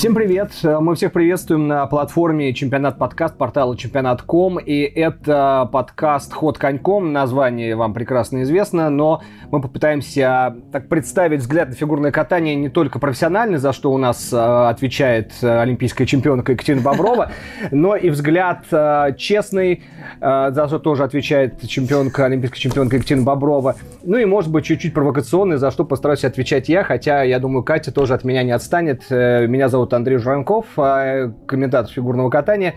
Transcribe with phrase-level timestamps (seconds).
[0.00, 0.52] Всем привет!
[0.62, 4.58] Мы всех приветствуем на платформе Чемпионат Подкаст портала Чемпионат.ком.
[4.58, 7.12] И это подкаст Ход коньком.
[7.12, 12.98] Название вам прекрасно известно, но мы попытаемся так представить взгляд на фигурное катание не только
[12.98, 17.32] профессиональный, за что у нас э, отвечает э, олимпийская чемпионка Екатерина Боброва,
[17.70, 19.82] но и взгляд э, честный,
[20.20, 23.76] за что тоже отвечает чемпионка, олимпийская чемпионка Екатерина Боброва.
[24.02, 27.92] Ну и, может быть, чуть-чуть провокационный, за что постараюсь отвечать я, хотя, я думаю, Катя
[27.92, 29.10] тоже от меня не отстанет.
[29.10, 32.74] Меня зовут Андрей Журанков, комментатор фигурного катания.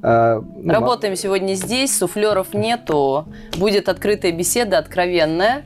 [0.00, 3.26] Ну, Работаем сегодня здесь, суфлеров нету.
[3.58, 5.64] Будет открытая беседа, откровенная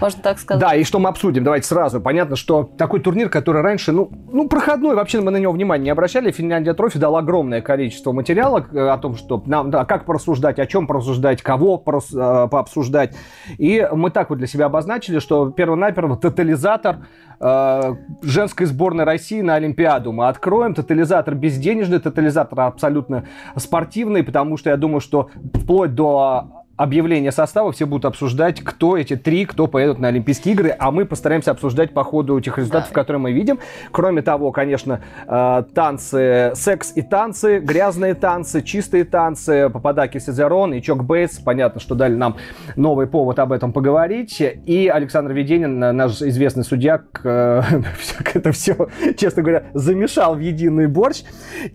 [0.00, 0.60] можно так сказать.
[0.60, 2.00] Да, и что мы обсудим, давайте сразу.
[2.00, 5.90] Понятно, что такой турнир, который раньше, ну, ну проходной, вообще мы на него внимания не
[5.90, 6.30] обращали.
[6.30, 10.66] Финляндия Трофи дал огромное количество материала э, о том, что нам, да, как порассуждать, о
[10.66, 13.16] чем порассуждать, кого порас, э, пообсуждать.
[13.58, 16.98] И мы так вот для себя обозначили, что перво-наперво тотализатор
[17.40, 20.12] э, женской сборной России на Олимпиаду.
[20.12, 23.24] Мы откроем тотализатор безденежный, тотализатор абсолютно
[23.56, 29.14] спортивный, потому что я думаю, что вплоть до объявление состава все будут обсуждать, кто эти
[29.14, 32.94] три, кто поедут на Олимпийские игры, а мы постараемся обсуждать по ходу этих результатов, да.
[32.94, 33.58] которые мы видим.
[33.92, 40.80] Кроме того, конечно, э, танцы, секс и танцы, грязные танцы, чистые танцы, Пападаки Сезерон и
[40.80, 41.38] Чок Бейтс.
[41.40, 42.36] Понятно, что дали нам
[42.76, 44.40] новый повод об этом поговорить.
[44.40, 51.24] И Александр Веденин, наш известный судья, это все, честно говоря, замешал в единый борщ.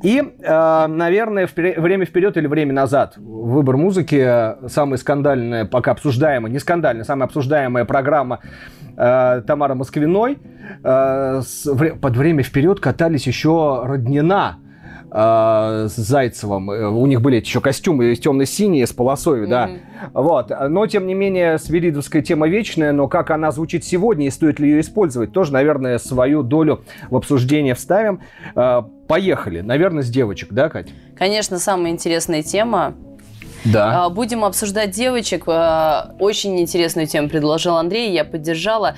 [0.01, 3.17] И, э, наверное, время вперед или время назад.
[3.17, 8.39] Выбор музыки самый самая скандальная, пока обсуждаемая, не скандальная, самая обсуждаемая программа
[8.97, 10.37] э, Тамара Москвиной.
[10.83, 14.57] Э, с, в, под время вперед катались еще Роднина
[15.11, 16.71] э, с Зайцевым.
[16.71, 19.49] Э, у них были еще костюмы темно-синие с полосой, mm-hmm.
[19.49, 19.69] да.
[20.13, 20.51] Вот.
[20.69, 24.69] Но, тем не менее, свиридовская тема вечная, но как она звучит сегодня и стоит ли
[24.69, 28.21] ее использовать, тоже, наверное, свою долю в обсуждение вставим.
[28.55, 29.61] Э, поехали.
[29.61, 30.87] Наверное, с девочек, да, Кать?
[31.17, 32.95] Конечно, самая интересная тема
[33.65, 34.05] да.
[34.05, 35.43] А, будем обсуждать девочек.
[35.47, 38.95] А, очень интересную тему предложил Андрей, я поддержала.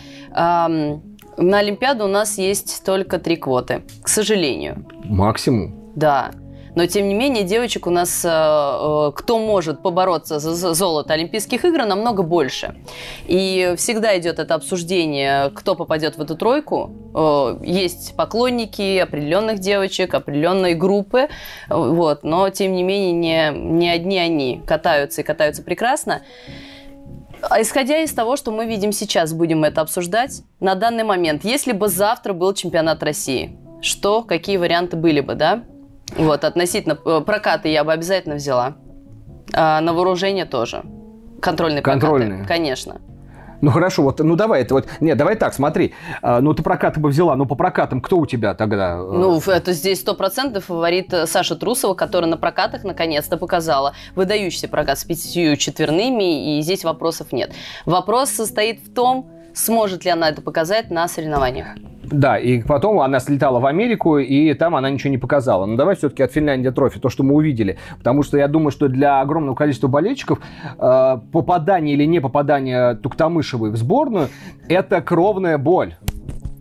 [1.39, 4.85] На Олимпиаду у нас есть только три квоты, к сожалению.
[5.03, 5.93] Максимум?
[5.95, 6.31] Да.
[6.77, 11.65] Но, тем не менее, девочек у нас, э, э, кто может побороться за золото Олимпийских
[11.65, 12.75] игр, намного больше.
[13.25, 16.91] И всегда идет это обсуждение, кто попадет в эту тройку.
[17.15, 21.29] Э, есть поклонники определенных девочек, определенной группы,
[21.67, 23.11] вот, но, тем не менее,
[23.51, 26.21] не, не одни они катаются и катаются прекрасно.
[27.41, 31.43] А исходя из того, что мы видим сейчас, будем это обсуждать на данный момент.
[31.43, 35.63] Если бы завтра был чемпионат России, что, какие варианты были бы, да?
[36.15, 38.75] Вот, относительно э, прокаты я бы обязательно взяла.
[39.53, 40.83] А на вооружение тоже.
[41.41, 42.29] Контрольные, Контрольные.
[42.29, 42.47] прокаты.
[42.47, 43.01] Конечно.
[43.61, 46.99] Ну хорошо, вот, ну давай это вот, нет, давай так, смотри, а, ну ты прокаты
[46.99, 48.97] бы взяла, ну по прокатам кто у тебя тогда?
[48.97, 54.67] Ну это здесь сто процентов фаворит э, Саша Трусова, которая на прокатах наконец-то показала выдающийся
[54.67, 57.53] прокат с пятью четверными, и здесь вопросов нет.
[57.85, 61.67] Вопрос состоит в том, сможет ли она это показать на соревнованиях.
[62.03, 65.65] Да, и потом она слетала в Америку, и там она ничего не показала.
[65.65, 67.77] Но давай все-таки от Финляндии трофи, то, что мы увидели.
[67.97, 73.71] Потому что я думаю, что для огромного количества болельщиков э, попадание или не попадание Туктамышевой
[73.71, 74.29] в сборную–
[74.69, 75.95] это кровная боль.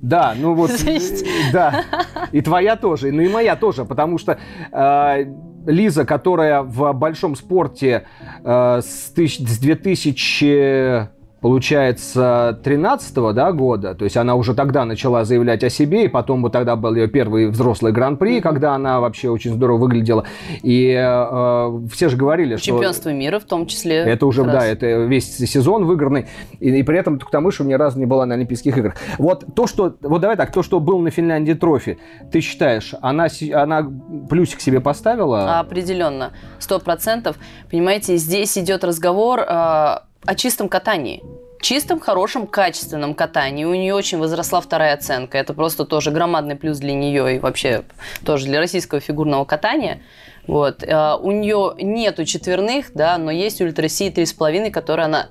[0.03, 0.73] Да, ну вот,
[1.53, 1.85] да,
[2.33, 4.39] и твоя тоже, ну и моя тоже, потому что
[4.73, 5.25] э,
[5.67, 8.07] Лиза, которая в большом спорте
[8.45, 14.85] э, с, тысяч, с 2000 получается, 13 -го, да, года, то есть она уже тогда
[14.85, 19.01] начала заявлять о себе, и потом вот тогда был ее первый взрослый гран-при, когда она
[19.01, 20.25] вообще очень здорово выглядела,
[20.63, 22.67] и э, все же говорили, что...
[22.67, 23.97] Чемпионство мира в том числе.
[23.97, 26.27] Это уже, да, это весь сезон выигранный,
[26.59, 28.97] и, и при этом Туктамышева ни разу не была на Олимпийских играх.
[29.19, 31.99] Вот то, что, вот давай так, то, что был на Финляндии трофи,
[32.33, 33.87] ты считаешь, она, она
[34.31, 35.59] плюсик себе поставила?
[35.59, 37.37] Определенно, сто процентов.
[37.71, 41.23] Понимаете, здесь идет разговор э, о чистом катании
[41.61, 43.65] чистом, хорошем, качественном катании.
[43.65, 45.39] У нее очень возросла вторая оценка.
[45.39, 47.83] Это просто тоже громадный плюс для нее и вообще
[48.25, 50.01] тоже для российского фигурного катания.
[50.47, 50.85] Вот.
[50.87, 55.29] А, у нее нету четверных, да, но есть ультра Си 3,5, которые она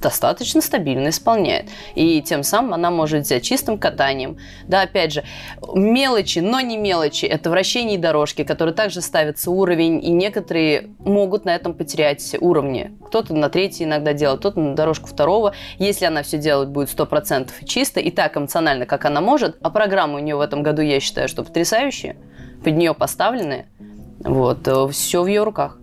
[0.00, 1.68] достаточно стабильно исполняет.
[1.94, 4.38] И тем самым она может взять чистым катанием.
[4.66, 5.24] Да, опять же,
[5.74, 7.24] мелочи, но не мелочи.
[7.26, 12.92] Это вращение дорожки, которые также ставится уровень, и некоторые могут на этом потерять уровни.
[13.06, 15.54] Кто-то на третий иногда делает, кто-то на дорожку второго.
[15.78, 20.16] Если она все делать будет 100% чисто и так эмоционально, как она может, а программы
[20.16, 22.16] у нее в этом году, я считаю, что потрясающие,
[22.62, 23.66] под нее поставленные,
[24.20, 25.78] вот, все в ее руках.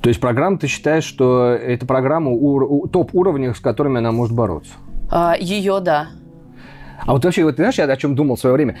[0.00, 4.72] То есть программа, ты считаешь, что это программа у, топ-уровня, с которыми она может бороться?
[5.10, 6.08] А, ее, да.
[7.06, 8.76] А вот вообще, вот, ты знаешь, я о чем думал в свое время?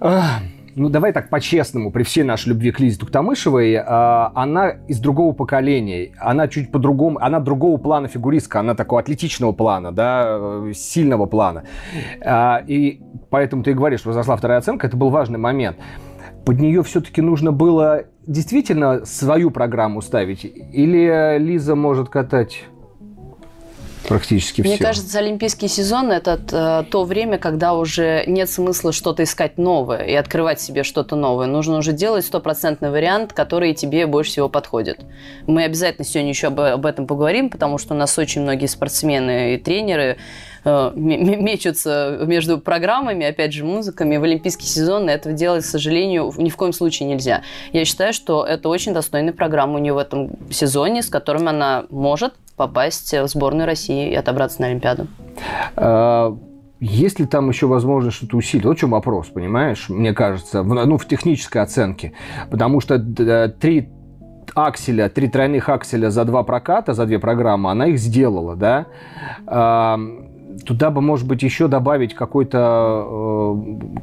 [0.00, 0.40] А,
[0.78, 5.32] ну давай так по-честному, при всей нашей любви к Лизе Туктамышевой, э, она из другого
[5.32, 11.64] поколения, она чуть по-другому, она другого плана фигуристка, она такого атлетичного плана, да, сильного плана.
[12.20, 15.76] Э, и поэтому ты и говоришь, что возросла вторая оценка, это был важный момент.
[16.48, 20.46] Под нее все-таки нужно было действительно свою программу ставить?
[20.46, 22.64] Или Лиза может катать
[24.08, 24.84] практически Мне все.
[24.84, 30.14] кажется, олимпийский сезон– это э, то время, когда уже нет смысла что-то искать новое и
[30.14, 31.46] открывать себе что-то новое.
[31.46, 35.04] Нужно уже делать стопроцентный вариант, который тебе больше всего подходит.
[35.46, 39.52] Мы обязательно сегодня еще об, об этом поговорим, потому что у нас очень многие спортсмены
[39.52, 40.16] и тренеры э,
[40.64, 46.50] мечутся между программами, опять же, музыками в олимпийский сезон, и этого делать, к сожалению, ни
[46.50, 47.42] в коем случае нельзя.
[47.72, 51.84] Я считаю, что это очень достойная программа у нее в этом сезоне, с которым она
[51.90, 55.06] может попасть в сборную России и отобраться на Олимпиаду.
[55.76, 56.36] А,
[56.80, 58.64] есть ли там еще возможность что-то усилить?
[58.64, 62.12] Вот в чем вопрос, понимаешь, мне кажется, в, ну, в технической оценке.
[62.50, 62.98] Потому что
[63.48, 63.88] три
[64.54, 68.86] акселя, три тройных акселя за два проката, за две программы, она их сделала, да
[70.64, 73.56] туда бы, может быть, еще добавить какой-то э,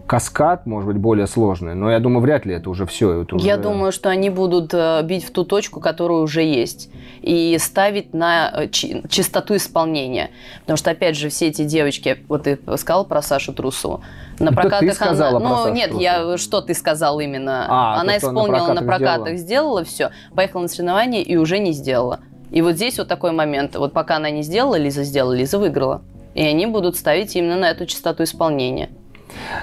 [0.08, 1.76] каскад, может быть, более сложный.
[1.76, 3.22] Но я думаю, вряд ли это уже все.
[3.22, 3.46] Это уже...
[3.46, 6.90] Я думаю, что они будут э, бить в ту точку, которая уже есть,
[7.22, 10.32] и ставить на э, чистоту исполнения.
[10.62, 14.02] Потому что, опять же, все эти девочки, вот ты сказал про Сашу Трусову,
[14.40, 15.40] на это прокатах ты сказала она...
[15.40, 16.04] Про ну, Сашу нет, Трусову.
[16.04, 17.66] я что ты сказал именно?
[17.70, 19.84] А, она то, исполнила на прокатах, на прокатах сделала.
[19.84, 22.20] сделала все, поехала на соревнования и уже не сделала.
[22.52, 23.76] И вот здесь вот такой момент.
[23.76, 26.02] Вот пока она не сделала, Лиза сделала, Лиза выиграла
[26.36, 28.90] и они будут ставить именно на эту частоту исполнения.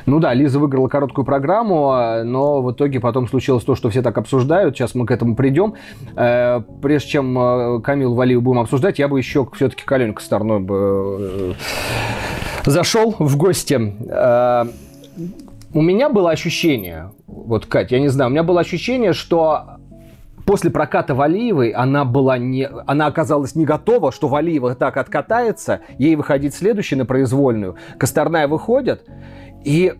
[0.07, 4.19] Ну да, Лиза выиграла короткую программу, но в итоге потом случилось то, что все так
[4.19, 4.77] обсуждают.
[4.77, 5.75] Сейчас мы к этому придем.
[6.17, 10.61] Э, прежде чем э, Камил Валиев будем обсуждать, я бы еще все-таки к Алене Косторной
[10.61, 11.55] бы
[12.67, 13.95] э, зашел в гости.
[15.75, 19.72] У меня было ощущение, вот, Катя, я не знаю, у меня было ощущение, что
[20.45, 26.17] после проката Валиевой она была не, она оказалась не готова, что Валиева так откатается, ей
[26.17, 27.77] выходить следующий на произвольную.
[27.99, 29.07] Косторная выходит,
[29.65, 29.95] и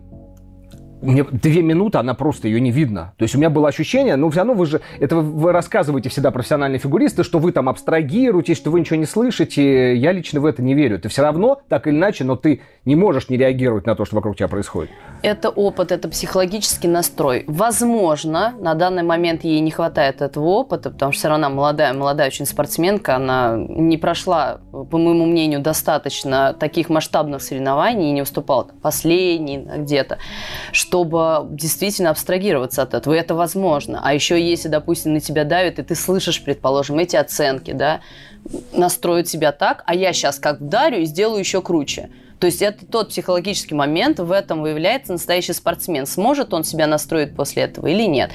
[1.03, 3.13] мне две минуты, она просто ее не видно.
[3.17, 6.09] То есть у меня было ощущение, ну, все равно вы же, это вы, вы рассказываете
[6.09, 9.95] всегда профессиональные фигуристы, что вы там абстрагируете, что вы ничего не слышите.
[9.95, 10.99] Я лично в это не верю.
[10.99, 14.15] Ты все равно, так или иначе, но ты не можешь не реагировать на то, что
[14.15, 14.91] вокруг тебя происходит.
[15.21, 17.45] Это опыт, это психологический настрой.
[17.47, 22.27] Возможно, на данный момент ей не хватает этого опыта, потому что все равно молодая, молодая
[22.27, 28.67] очень спортсменка, она не прошла, по моему мнению, достаточно таких масштабных соревнований и не уступала
[28.81, 30.17] последний где-то,
[30.93, 33.15] чтобы действительно абстрагироваться от этого.
[33.15, 33.99] Это возможно.
[34.03, 38.01] А еще если, допустим, на тебя давит, и ты слышишь, предположим, эти оценки, да,
[38.73, 42.11] настроить себя так, а я сейчас как вдарю и сделаю еще круче.
[42.37, 46.05] То есть это тот психологический момент, в этом выявляется настоящий спортсмен.
[46.05, 48.29] Сможет он себя настроить после этого или нет?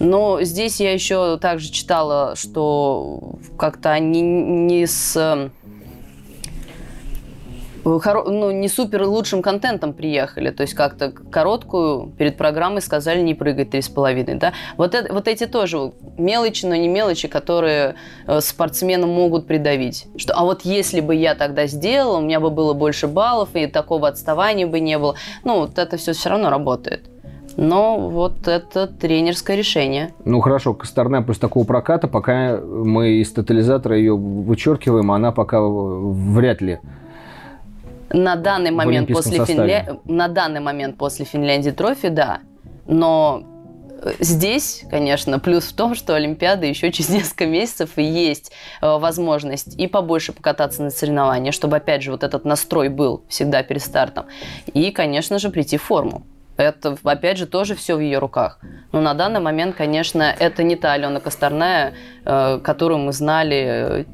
[0.00, 5.50] Но здесь я еще также читала, что как-то они не с
[7.84, 10.50] ну, не супер лучшим контентом приехали.
[10.50, 14.34] То есть как-то короткую перед программой сказали не прыгать три с половиной.
[14.36, 14.52] Да?
[14.76, 17.94] Вот, это, вот эти тоже мелочи, но не мелочи, которые
[18.26, 20.06] э, спортсменам могут придавить.
[20.16, 23.66] Что, а вот если бы я тогда сделала, у меня бы было больше баллов, и
[23.66, 25.14] такого отставания бы не было.
[25.44, 27.10] Ну, вот это все все равно работает.
[27.56, 30.14] Но вот это тренерское решение.
[30.24, 36.60] Ну хорошо, Косторна после такого проката, пока мы из тотализатора ее вычеркиваем, она пока вряд
[36.60, 36.78] ли
[38.12, 39.98] на данный момент после Финля...
[40.04, 42.40] на данный момент после Финляндии трофи, да.
[42.86, 43.42] Но
[44.02, 48.52] э, Здесь, конечно, плюс в том, что Олимпиада еще через несколько месяцев и есть
[48.82, 53.62] э, возможность и побольше покататься на соревнования, чтобы, опять же, вот этот настрой был всегда
[53.62, 54.26] перед стартом.
[54.74, 56.22] И, конечно же, прийти в форму.
[56.56, 58.60] Это, опять же, тоже все в ее руках.
[58.92, 64.06] Но на данный момент, конечно, это не та Алена Косторная, э, которую мы знали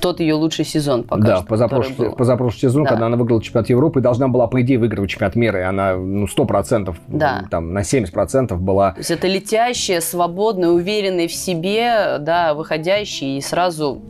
[0.00, 2.90] тот ее лучший сезон пока Да, что, позапрошлый, позапрошлый сезон, да.
[2.90, 6.26] когда она выиграла чемпионат Европы, должна была, по идее, выиграть чемпионат мира, и она ну,
[6.26, 7.44] 100%, да.
[7.50, 8.92] там, на 70% была...
[8.92, 14.02] То есть это летящая, свободная, уверенная в себе, да, выходящая и сразу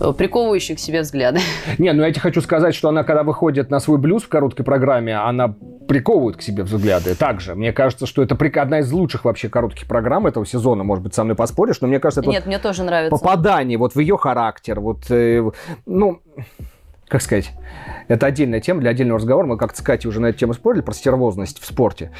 [0.00, 1.40] Э, приковывающие к себе взгляды.
[1.78, 4.64] Не, ну я тебе хочу сказать, что она, когда выходит на свой блюз в короткой
[4.64, 5.54] программе, она
[5.88, 7.14] приковывает к себе взгляды.
[7.14, 10.84] Также, мне кажется, что это одна из лучших вообще коротких программ этого сезона.
[10.84, 13.16] Может быть, со мной поспоришь, но мне кажется, это Нет, вот мне тоже нравится.
[13.16, 14.80] попадание вот в ее характер.
[14.80, 15.50] Вот, э,
[15.86, 16.20] ну,
[17.08, 17.52] как сказать,
[18.06, 19.46] это отдельная тема для отдельного разговора.
[19.46, 22.12] Мы как-то с Катей уже на эту тему спорили, про стервозность в спорте.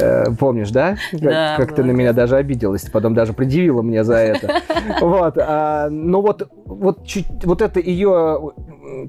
[0.00, 0.96] Э, помнишь, да?
[1.12, 1.56] Да.
[1.56, 4.62] Как, как ты на меня даже обиделась, потом даже предъявила мне за это.
[5.00, 5.36] Вот.
[5.38, 8.52] А, но вот, вот, чуть, вот эта ее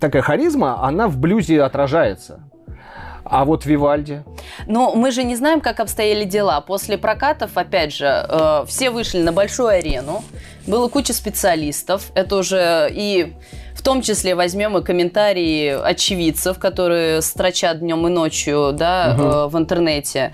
[0.02, 2.50] такая харизма, она в блюзе отражается.
[3.30, 4.24] А вот Вивальди?
[4.66, 6.62] Ну, мы же не знаем, как обстояли дела.
[6.62, 10.24] После прокатов, опять же, э, все вышли на большую арену.
[10.66, 12.12] Было куча специалистов.
[12.16, 13.34] Это уже и
[13.76, 19.24] в том числе возьмем и комментарии очевидцев, которые строчат днем и ночью да, угу.
[19.24, 20.34] э, в интернете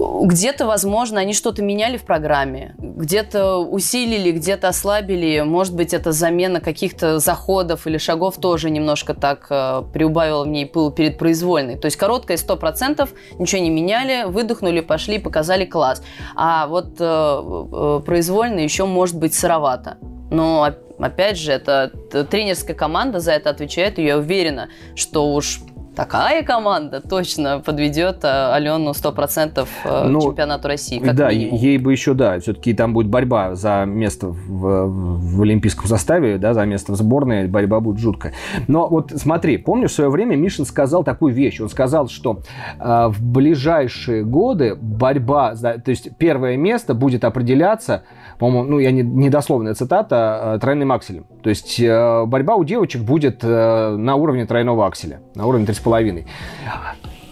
[0.00, 5.40] где-то, возможно, они что-то меняли в программе, где-то усилили, где-то ослабили.
[5.40, 10.66] Может быть, это замена каких-то заходов или шагов тоже немножко так э, приубавила в ней
[10.66, 11.76] пыл перед произвольной.
[11.76, 16.02] То есть короткая 100%, ничего не меняли, выдохнули, пошли, показали класс.
[16.34, 19.98] А вот э, э, произвольная еще может быть сыровато.
[20.30, 21.90] Но опять же, это
[22.30, 25.60] тренерская команда за это отвечает, и я уверена, что уж
[25.94, 30.98] такая команда точно подведет э, Алену 100% э, ну, чемпионату России.
[30.98, 31.56] Как да, минимум.
[31.58, 36.54] ей бы еще, да, все-таки там будет борьба за место в, в олимпийском составе, да,
[36.54, 38.32] за место в сборной, борьба будет жуткая.
[38.68, 41.60] Но вот смотри, помню, в свое время Мишин сказал такую вещь.
[41.60, 42.40] Он сказал, что
[42.78, 48.02] э, в ближайшие годы борьба, то есть первое место будет определяться
[48.40, 51.26] по-моему, ну, я не, недословная цитата, э, тройным акселем.
[51.42, 56.26] То есть э, борьба у девочек будет э, на уровне тройного акселя, на уровне 3,5.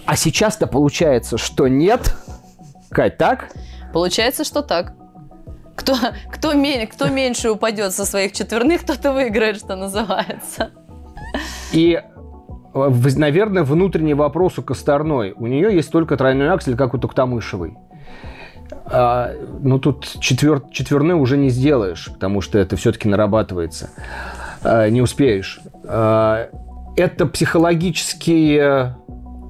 [0.04, 2.14] А сейчас-то получается, что нет.
[2.90, 3.48] Кать, так?
[3.94, 4.92] Получается, что так.
[5.76, 5.96] Кто,
[6.30, 6.52] кто,
[6.92, 10.72] кто меньше упадет со своих четверных, тот и выиграет, что называется.
[11.72, 12.02] И
[12.74, 15.32] наверное, внутренний вопрос у Косторной.
[15.32, 17.78] У нее есть только тройной аксель, как у Токтамышевой.
[18.86, 23.90] А, ну, тут четвер, четверной уже не сделаешь, потому что это все-таки нарабатывается.
[24.62, 25.60] А, не успеешь.
[25.84, 26.48] А,
[26.96, 28.94] это психологически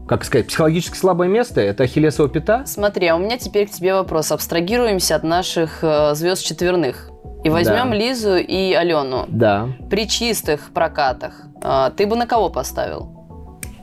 [0.08, 1.60] как сказать, психологически слабое место?
[1.60, 2.62] Это ахиллесова пята?
[2.64, 4.32] Смотри, а у меня теперь к тебе вопрос.
[4.32, 7.10] Абстрагируемся от наших э, звезд четверных.
[7.44, 7.94] И возьмем да.
[7.94, 9.26] Лизу и Алену.
[9.28, 9.68] Да.
[9.90, 13.17] При чистых прокатах э, ты бы на кого поставил?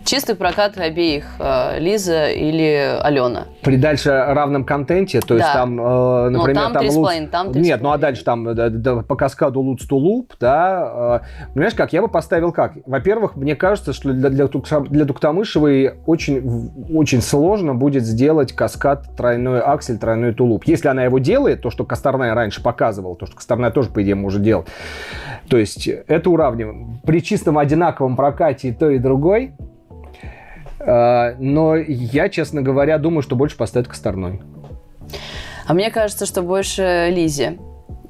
[0.06, 3.48] Чистый прокат обеих, э, Лиза или Алена.
[3.64, 5.54] При дальше равном контенте, то есть да.
[5.54, 7.14] там, э, например, Но там, там, луц...
[7.32, 11.22] там Нет, ну а дальше там да, да, по каскаду луц to луп, да.
[11.24, 11.92] Э, понимаешь, как?
[11.92, 12.74] Я бы поставил как?
[12.86, 19.60] Во-первых, мне кажется, что для, для, для Туктамышевой очень, очень сложно будет сделать каскад тройной
[19.60, 20.66] аксель, тройной тулуп.
[20.66, 24.14] Если она его делает, то, что Косторная раньше показывала, то, что Косторная тоже, по идее,
[24.14, 24.68] может делать.
[25.50, 27.00] То есть это уравниваем.
[27.04, 29.54] При чистом одинаковом прокате и то, и другой,
[30.86, 34.42] но я, честно говоря, думаю, что больше поставят Косторной.
[35.66, 37.58] А мне кажется, что больше Лизе.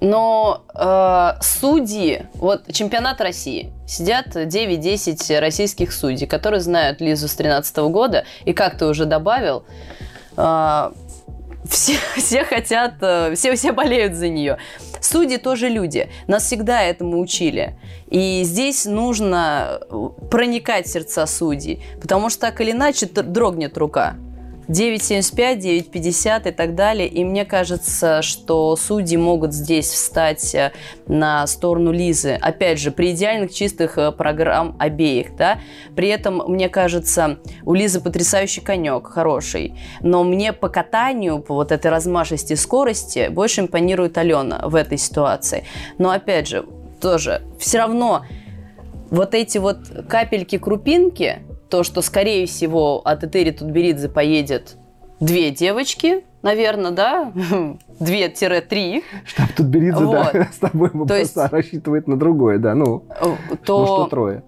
[0.01, 7.77] Но э, судьи, вот чемпионат России, сидят 9-10 российских судей, которые знают Лизу с 13
[7.77, 9.63] года, и как ты уже добавил,
[10.35, 10.91] э,
[11.69, 14.57] все, все хотят, э, все, все болеют за нее.
[15.01, 16.09] Судьи тоже люди.
[16.27, 17.77] Нас всегда этому учили.
[18.09, 19.79] И здесь нужно
[20.31, 24.15] проникать в сердца судей, потому что так или иначе дрогнет рука.
[24.67, 27.07] 9,75, 9,50 и так далее.
[27.07, 30.71] И мне кажется, что судьи могут здесь встать э,
[31.07, 32.37] на сторону Лизы.
[32.41, 35.35] Опять же, при идеальных чистых э, программ обеих.
[35.35, 35.59] Да?
[35.95, 39.75] При этом, мне кажется, у Лизы потрясающий конек, хороший.
[40.01, 45.65] Но мне по катанию, по вот этой размашисти скорости, больше импонирует Алена в этой ситуации.
[45.97, 46.65] Но опять же,
[46.99, 48.25] тоже все равно
[49.11, 49.77] вот эти вот
[50.09, 51.39] капельки-крупинки–
[51.75, 54.77] то, что, скорее всего, от Этери Тутберидзе поедет
[55.19, 57.33] две девочки, наверное, да?
[57.99, 59.03] Две-три.
[59.25, 60.29] Штаб Тутберидзе, вот.
[60.31, 61.35] да, с тобой то есть...
[61.35, 63.03] рассчитывает на другое, да, ну,
[63.65, 63.79] то...
[63.79, 64.43] ну что трое.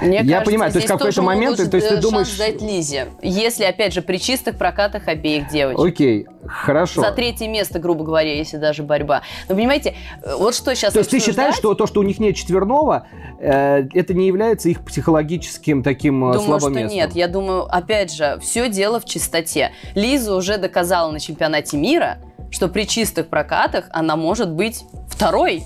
[0.00, 2.36] Мне я кажется, понимаю, то есть какой-то момент, то есть ты думаешь...
[2.36, 5.84] дать Лизе, если, опять же, при чистых прокатах обеих девочек.
[5.84, 7.00] Окей, хорошо.
[7.00, 9.22] За третье место, грубо говоря, если даже борьба.
[9.48, 9.94] Но понимаете,
[10.38, 13.06] вот что сейчас То есть ты считаешь, что то, что у них нет четверного,
[13.38, 16.96] э, это не является их психологическим таким э, думаю, слабым что местом?
[16.96, 17.12] нет.
[17.14, 19.72] Я думаю, опять же, все дело в чистоте.
[19.94, 22.18] Лиза уже доказала на чемпионате мира,
[22.50, 25.64] что при чистых прокатах она может быть второй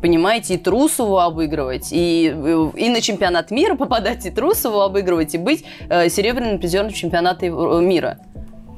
[0.00, 5.64] понимаете, и Трусову обыгрывать, и, и на чемпионат мира попадать, и Трусову обыгрывать, и быть
[5.88, 8.18] э, серебряным призером чемпионата мира.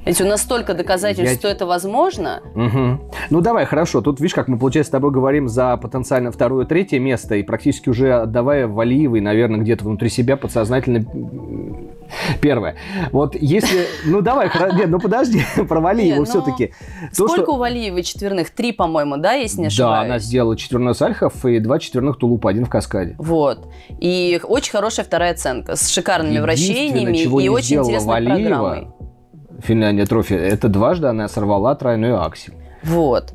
[0.05, 1.39] Ведь у нас столько доказательств, Я...
[1.39, 2.43] что это возможно.
[2.55, 3.11] Угу.
[3.31, 4.01] Ну давай, хорошо.
[4.01, 7.89] Тут видишь, как мы, получается, с тобой говорим за потенциально второе, третье место, и практически
[7.89, 11.05] уже отдавая Валиевой, наверное, где-то внутри себя подсознательно
[12.41, 12.77] первое.
[13.13, 13.87] Вот если...
[14.05, 16.73] Ну давай, нет, ну подожди, про Валиеву ну, все-таки.
[17.13, 18.51] Сколько у Валиевой четверных?
[18.51, 19.99] Три, по-моему, да, если не ошибаюсь?
[19.99, 23.15] Да, она сделала четверной сальхов и два четверных тулупа, один в каскаде.
[23.19, 23.69] Вот.
[24.01, 28.89] И очень хорошая вторая оценка, с шикарными вращениями и очень интересной Валиева, программой.
[29.63, 32.55] Финляндия трофи, это дважды она сорвала тройную аксель.
[32.83, 33.33] Вот.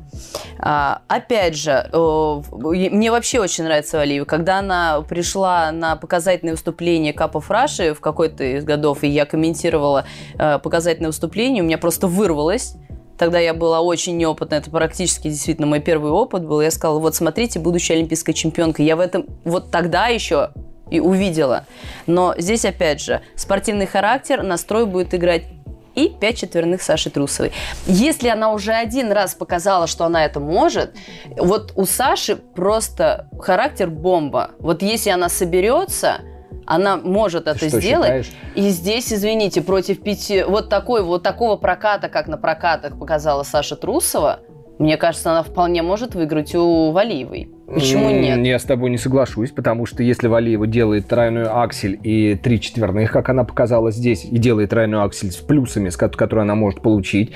[0.58, 4.26] А, опять же, мне вообще очень нравится Валиева.
[4.26, 10.04] Когда она пришла на показательное выступление Капов Раши в какой-то из годов, и я комментировала
[10.38, 12.74] э, показательное выступление, у меня просто вырвалось.
[13.16, 16.60] Тогда я была очень неопытна, это практически действительно мой первый опыт был.
[16.60, 18.82] Я сказала, вот смотрите, будущая олимпийская чемпионка.
[18.82, 20.50] Я в этом вот тогда еще
[20.90, 21.66] и увидела.
[22.06, 25.57] Но здесь, опять же, спортивный характер, настрой будет играть
[25.98, 27.52] и 5 четверных Саши Трусовой.
[27.86, 30.94] Если она уже один раз показала, что она это может,
[31.36, 34.52] вот у Саши просто характер бомба.
[34.60, 36.20] Вот если она соберется,
[36.66, 38.26] она может это что сделать.
[38.26, 38.30] Считаешь?
[38.54, 43.74] И здесь, извините, против пяти вот такой вот такого проката, как на прокатах показала Саша
[43.74, 44.40] Трусова,
[44.78, 47.50] мне кажется, она вполне может выиграть у Валиевой.
[47.72, 48.44] Почему нет?
[48.46, 53.12] Я с тобой не соглашусь, потому что если Валиева делает тройную аксель и три четверных,
[53.12, 57.32] как она показала здесь, и делает тройную аксель с плюсами, которые она может получить,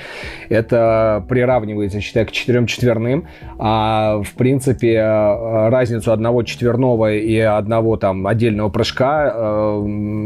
[0.49, 3.27] это приравнивается, считай, к четырем четверным.
[3.59, 9.79] А в принципе разницу одного четверного и одного там отдельного прыжка э,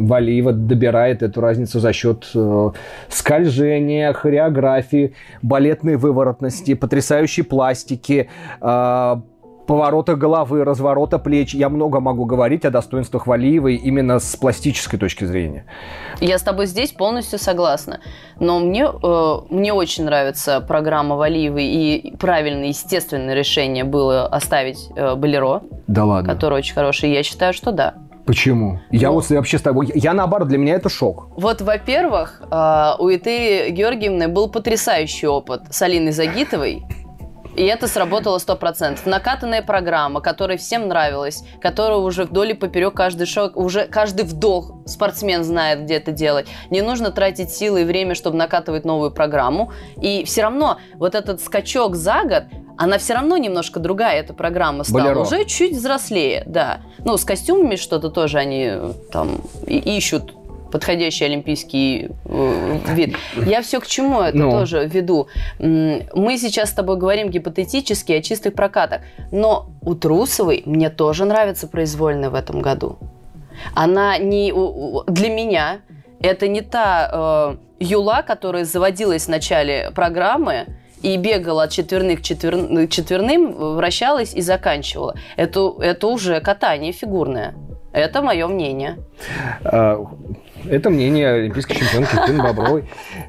[0.04, 2.70] Валиева добирает эту разницу за счет э,
[3.10, 8.30] скольжения, хореографии, балетной выворотности, потрясающей пластики,
[8.62, 9.16] э,
[9.68, 11.54] поворота головы, разворота плеч.
[11.54, 15.66] Я много могу говорить о достоинствах Валиевой именно с пластической точки зрения.
[16.20, 18.00] Я с тобой здесь полностью согласна.
[18.40, 25.16] Но мне, э, мне очень нравится программа Валиевой, и правильное, естественное решение было оставить э,
[25.16, 25.62] Болеро.
[25.88, 26.34] Да ладно.
[26.34, 27.12] Который очень хороший.
[27.12, 27.96] Я считаю, что да.
[28.26, 28.82] Почему?
[28.92, 29.90] Я ну, вот вообще с тобой...
[29.96, 31.30] Я наоборот, для меня это шок.
[31.38, 36.84] Вот, во-первых, э, у Этери Георгиевны был потрясающий опыт с Алиной Загитовой.
[37.58, 39.00] И это сработало 100%.
[39.06, 44.74] Накатанная программа, которая всем нравилась, которая уже вдоль и поперек каждый шаг, уже каждый вдох
[44.86, 46.48] спортсмен знает, где это делать.
[46.70, 49.72] Не нужно тратить силы и время, чтобы накатывать новую программу.
[50.00, 52.44] И все равно вот этот скачок за год,
[52.78, 55.02] она все равно немножко другая, эта программа стала.
[55.02, 55.20] Болеро.
[55.22, 56.82] Уже чуть взрослее, да.
[57.00, 60.36] Ну, с костюмами что-то тоже они э, там ищут
[60.72, 63.16] подходящий олимпийский э, вид.
[63.46, 64.52] Я все к чему это ну.
[64.52, 65.28] тоже веду.
[65.60, 69.02] Мы сейчас с тобой говорим гипотетически о чистых прокатах,
[69.32, 72.98] но у Трусовой мне тоже нравится произвольная в этом году.
[73.74, 74.54] Она не
[75.08, 75.80] для меня
[76.20, 80.66] это не та э, Юла, которая заводилась в начале программы
[81.02, 82.88] и бегала от четверных к четвер...
[82.88, 85.16] четверным, вращалась и заканчивала.
[85.36, 87.54] Это, это уже катание фигурное.
[87.98, 89.00] Это мое мнение.
[89.64, 90.06] А,
[90.70, 92.84] это мнение олимпийской чемпионки Тин Бобровой.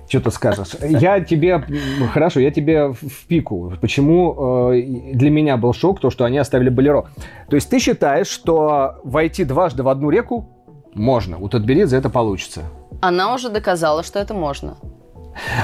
[0.07, 0.77] Что ты скажешь?
[0.83, 1.65] Я тебе...
[2.13, 3.73] Хорошо, я тебе в пику.
[3.81, 4.83] Почему э,
[5.15, 7.07] для меня был шок то, что они оставили Болеро.
[7.49, 10.51] То есть ты считаешь, что войти дважды в одну реку
[10.93, 11.39] можно?
[11.39, 12.65] У Тутберидзе это получится?
[13.01, 14.77] Она уже доказала, что это можно.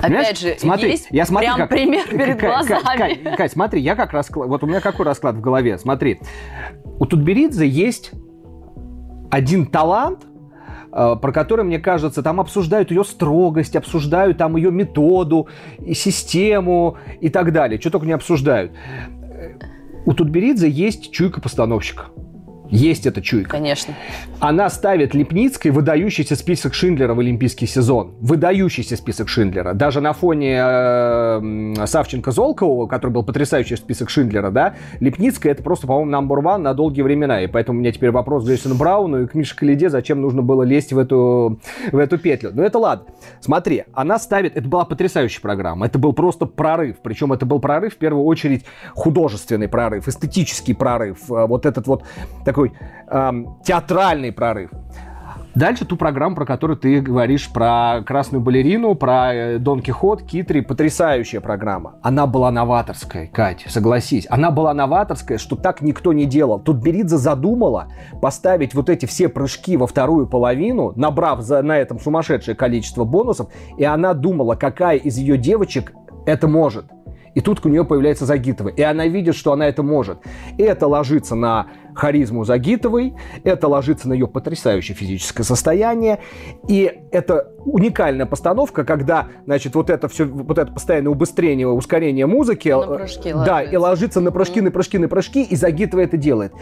[0.01, 1.69] Опять же, смотри, есть я смотри, прям как...
[1.69, 2.81] пример перед глазами.
[2.97, 4.49] Кать, Кать, смотри, я как расклад...
[4.49, 5.77] Вот у меня какой расклад в голове?
[5.77, 6.21] Смотри,
[6.99, 8.13] у Тутберидзе есть
[9.35, 10.21] один талант,
[10.93, 16.97] э, про который, мне кажется, там обсуждают ее строгость, обсуждают там ее методу, и систему
[17.21, 17.81] и так далее.
[17.81, 18.73] Что только не обсуждают.
[20.07, 22.05] У Тутберидзе есть чуйка постановщика.
[22.71, 23.51] Есть эта чуйка.
[23.51, 23.95] Конечно.
[24.41, 28.15] Она ставит Лепницкой выдающийся список Шиндлера в олимпийский сезон.
[28.21, 29.75] Выдающийся список Шиндлера.
[29.75, 36.11] Даже на фоне э, Савченко-Золкова, который был потрясающий список Шиндлера, да, Лепницкая это просто, по-моему,
[36.11, 37.43] number one на долгие времена.
[37.43, 40.43] И поэтому у меня теперь вопрос к Джейсону Брауну и к Мише Калиде, зачем нужно
[40.43, 41.61] было лезть в эту,
[41.93, 42.51] в эту петлю.
[42.55, 43.07] Но это ладно.
[43.41, 44.57] Смотри, она ставит...
[44.57, 45.87] Это была потрясающая программа.
[45.87, 46.97] Это был просто прорыв.
[47.03, 51.31] Причем это был прорыв, в первую очередь, художественный прорыв, эстетический прорыв.
[51.31, 52.05] Э, вот этот вот
[52.55, 52.73] такой
[53.09, 54.71] эм, театральный прорыв.
[55.57, 60.63] Дальше ту программу, про которую ты говоришь, про «Красную балерину», про э, «Дон Кихот», «Китри»,
[60.63, 61.95] потрясающая программа.
[62.03, 64.27] Она была новаторская, Катя, согласись.
[64.31, 66.59] Она была новаторская, что так никто не делал.
[66.59, 67.87] Тут Беридзе задумала
[68.21, 73.49] поставить вот эти все прыжки во вторую половину, набрав за, на этом сумасшедшее количество бонусов,
[73.79, 75.93] и она думала, какая из ее девочек
[76.27, 76.87] это может.
[77.35, 78.69] И тут у нее появляется Загитова.
[78.69, 80.19] И она видит, что она это может.
[80.57, 86.21] И это ложится на харизму Загитовой, это ложится на ее потрясающее физическое состояние.
[86.69, 92.69] И это уникальная постановка, когда, значит, вот это все, вот это постоянное убыстрение, ускорение музыки.
[92.69, 93.75] На прыжки да, ложится.
[93.75, 96.53] и ложится на прыжки, на прыжки, на прыжки, и Загитова это делает.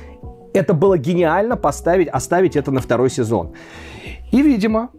[0.55, 3.55] Это было гениально поставить, оставить это на второй сезон.
[4.33, 4.91] И, видимо,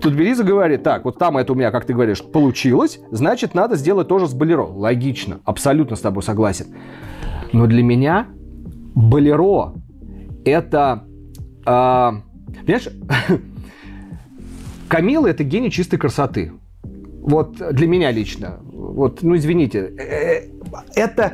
[0.00, 3.76] Тут Бериза говорит, так, вот там это у меня, как ты говоришь, получилось, значит, надо
[3.76, 4.64] сделать тоже с Болеро.
[4.64, 6.66] Логично, абсолютно с тобой согласен.
[7.52, 8.26] Но для меня
[8.94, 9.74] Болеро
[10.44, 11.04] это...
[11.64, 12.12] Э,
[12.66, 12.88] понимаешь,
[14.88, 16.52] Камила это гений чистой красоты.
[16.82, 18.58] Вот для меня лично.
[18.64, 20.48] вот, ну извините, э,
[20.96, 21.32] это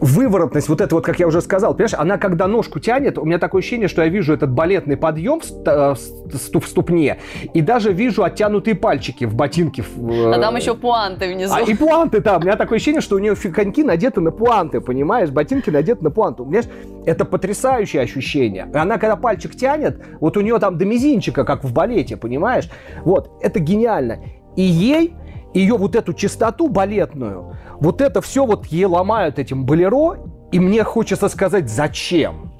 [0.00, 3.38] выворотность, вот это вот, как я уже сказал, понимаешь, она когда ножку тянет, у меня
[3.38, 7.18] такое ощущение, что я вижу этот балетный подъем в ступне,
[7.54, 9.84] и даже вижу оттянутые пальчики в ботинке.
[9.98, 11.54] А там еще пуанты внизу.
[11.54, 12.42] А, и пуанты там.
[12.42, 15.30] У меня такое ощущение, что у нее коньки надеты на пуанты, понимаешь?
[15.30, 16.42] Ботинки надеты на пуанты.
[16.42, 16.66] Понимаешь?
[17.04, 18.68] Это потрясающее ощущение.
[18.74, 22.68] Она, когда пальчик тянет, вот у нее там до мизинчика, как в балете, понимаешь?
[23.04, 24.18] Вот, это гениально.
[24.56, 25.14] И ей
[25.58, 30.18] ее вот эту чистоту балетную, вот это все вот ей ломают этим болеро,
[30.52, 32.52] и мне хочется сказать, зачем?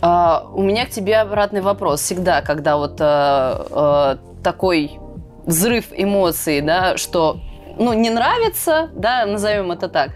[0.00, 2.02] Uh, у меня к тебе обратный вопрос.
[2.02, 4.98] Всегда, когда вот uh, uh, такой
[5.46, 7.40] взрыв эмоций, да, что
[7.78, 10.10] ну, не нравится, да, назовем это так,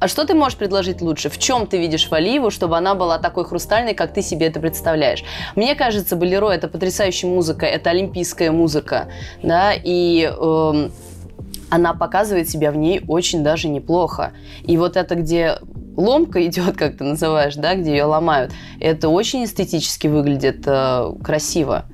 [0.00, 1.28] а что ты можешь предложить лучше?
[1.28, 5.24] В чем ты видишь Валиеву, чтобы она была такой хрустальной, как ты себе это представляешь?
[5.56, 9.08] Мне кажется, Болеро– это потрясающая музыка, это олимпийская музыка,
[9.42, 10.90] да, и э,
[11.70, 14.32] она показывает себя в ней очень даже неплохо.
[14.64, 15.58] И вот это, где
[15.96, 21.86] ломка идет, как ты называешь, да, где ее ломают, это очень эстетически выглядит э, красиво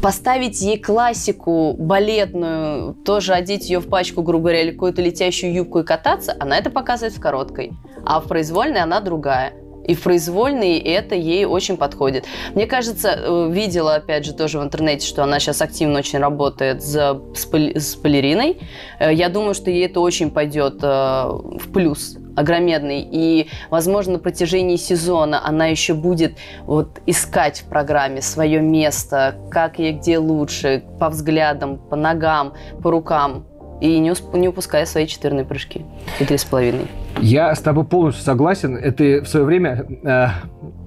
[0.00, 5.80] поставить ей классику балетную, тоже одеть ее в пачку, грубо говоря, или какую-то летящую юбку
[5.80, 7.72] и кататься, она это показывает в короткой.
[8.04, 9.52] А в произвольной она другая.
[9.86, 12.24] И в произвольной это ей очень подходит.
[12.54, 16.82] Мне кажется, э, видела, опять же, тоже в интернете, что она сейчас активно очень работает
[16.82, 18.58] с, с, с балериной.
[18.98, 23.06] Э, я думаю, что ей это очень пойдет э, в плюс огроменный.
[23.10, 29.78] И, возможно, на протяжении сезона она еще будет вот искать в программе свое место, как
[29.78, 33.46] ей где лучше, по взглядам, по ногам, по рукам.
[33.80, 35.86] И не, не упуская свои четырные прыжки.
[36.18, 36.86] И три с половиной.
[37.18, 38.76] Я с тобой полностью согласен.
[38.76, 40.26] Это в свое время э,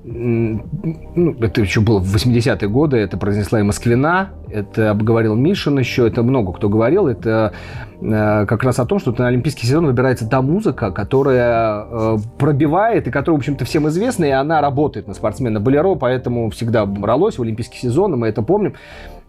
[0.06, 6.06] ну, это еще было в 80-е годы, это произнесла и Москвина, это обговорил Мишин еще,
[6.06, 7.54] это много кто говорил, это
[8.02, 13.08] э, как раз о том, что на Олимпийский сезон выбирается та музыка, которая э, пробивает,
[13.08, 17.38] и которая, в общем-то, всем известна, и она работает на спортсмена Болеро, поэтому всегда бралось
[17.38, 18.74] в Олимпийский сезон, и мы это помним.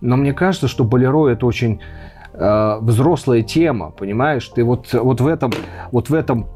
[0.00, 1.80] Но мне кажется, что Болеро это очень
[2.32, 4.48] э, взрослая тема, понимаешь?
[4.48, 5.52] Ты вот, вот в этом,
[5.92, 6.48] вот в этом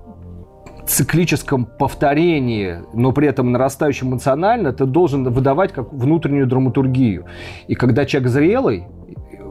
[0.89, 7.27] циклическом повторении, но при этом нарастающем эмоционально, ты должен выдавать как внутреннюю драматургию.
[7.69, 8.87] И когда человек зрелый,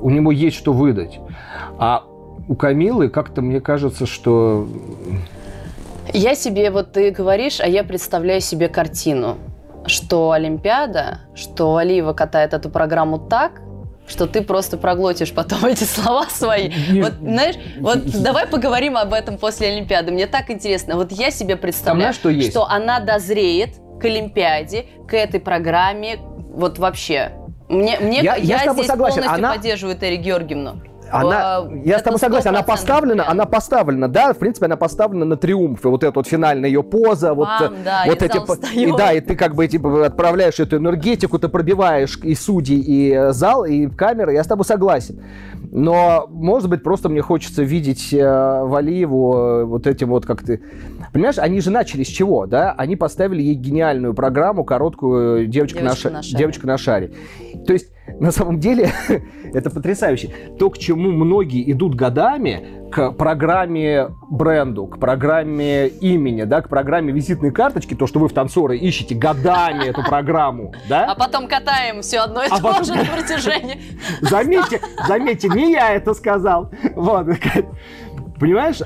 [0.02, 1.20] у него есть что выдать.
[1.78, 2.04] А
[2.48, 4.68] у Камилы как-то мне кажется, что...
[6.14, 9.38] Я себе, вот ты говоришь, а я представляю себе картину,
[9.86, 13.62] что Олимпиада, что Алиева катает эту программу так,
[14.08, 16.70] что ты просто проглотишь потом эти слова свои.
[16.90, 20.12] Не, вот, знаешь, вот давай поговорим об этом после Олимпиады.
[20.12, 20.96] Мне так интересно.
[20.96, 22.52] Вот я себе представляю, что, есть.
[22.52, 27.34] что она дозреет к Олимпиаде, к этой программе, вот вообще.
[27.68, 29.22] Мне, мне, я, я, я здесь согласен.
[29.22, 29.54] полностью она...
[29.54, 30.82] поддерживаю Терри Георгиевну.
[31.12, 35.26] Она, э, я с тобой согласен, она поставлена, она поставлена, да, в принципе, она поставлена
[35.26, 35.84] на триумф.
[35.86, 39.22] И вот эта вот финальная ее поза, вот, Мам, да, вот эти, и да, и
[39.22, 43.88] ты как бы типа отправляешь эту энергетику, ты пробиваешь и судей, и э, зал, и
[43.88, 44.34] камеры.
[44.34, 45.22] Я с тобой согласен.
[45.72, 50.62] Но, может быть, просто мне хочется видеть э, Валиеву э, вот этим вот как ты...
[51.14, 52.74] Понимаешь, они же начали с чего, да?
[52.78, 56.38] Они поставили ей гениальную программу, короткую «Девочка, Девочка, на, ша...
[56.38, 57.12] Девочка на шаре».
[57.66, 57.88] То есть,
[58.20, 58.92] на самом деле,
[59.54, 60.30] это потрясающе.
[60.58, 67.12] То, к чему многие идут годами, к программе бренду, к программе имени, да, к программе
[67.12, 71.12] визитной карточки, то, что вы в танцоры ищете годами эту программу, да?
[71.12, 72.86] А потом катаем все одно и а то потом...
[72.86, 73.82] же на протяжении.
[74.22, 76.72] Заметьте, заметьте, не я это сказал.
[76.96, 77.28] Вот.
[78.40, 78.82] Понимаешь?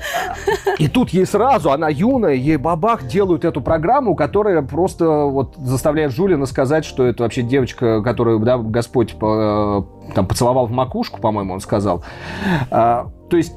[0.78, 6.12] И тут ей сразу, она юная, ей бабах делают эту программу, которая просто вот заставляет
[6.12, 11.54] Жулина сказать, что это вообще девочка, которую да, Господь по, там, поцеловал в макушку, по-моему,
[11.54, 12.02] он сказал.
[12.70, 13.52] А, то есть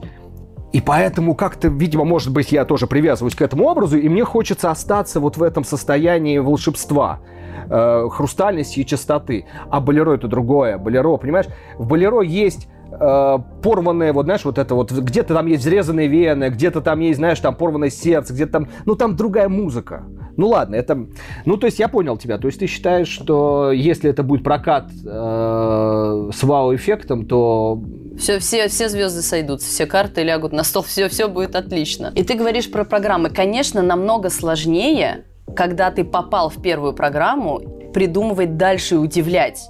[0.75, 4.71] и поэтому как-то, видимо, может быть, я тоже привязываюсь к этому образу, и мне хочется
[4.71, 7.21] остаться вот в этом состоянии волшебства
[7.69, 9.45] э, хрустальности и чистоты.
[9.69, 10.77] А болеро это другое.
[10.77, 11.45] Болеро, понимаешь?
[11.77, 12.67] В болеро есть
[12.99, 17.17] э, порванные, вот знаешь, вот это вот, где-то там есть взрезанные вены, где-то там есть,
[17.17, 20.03] знаешь, там порванное сердце, где-то там, ну там другая музыка.
[20.37, 21.07] Ну ладно, это,
[21.45, 24.89] ну то есть я понял тебя, то есть ты считаешь, что если это будет прокат
[25.05, 27.81] э, с вау-эффектом, то...
[28.17, 32.11] Все, все, все звезды сойдутся, все карты лягут на стол, все, все будет отлично.
[32.15, 33.29] И ты говоришь про программы.
[33.29, 37.61] Конечно, намного сложнее, когда ты попал в первую программу,
[37.93, 39.69] придумывать дальше и удивлять.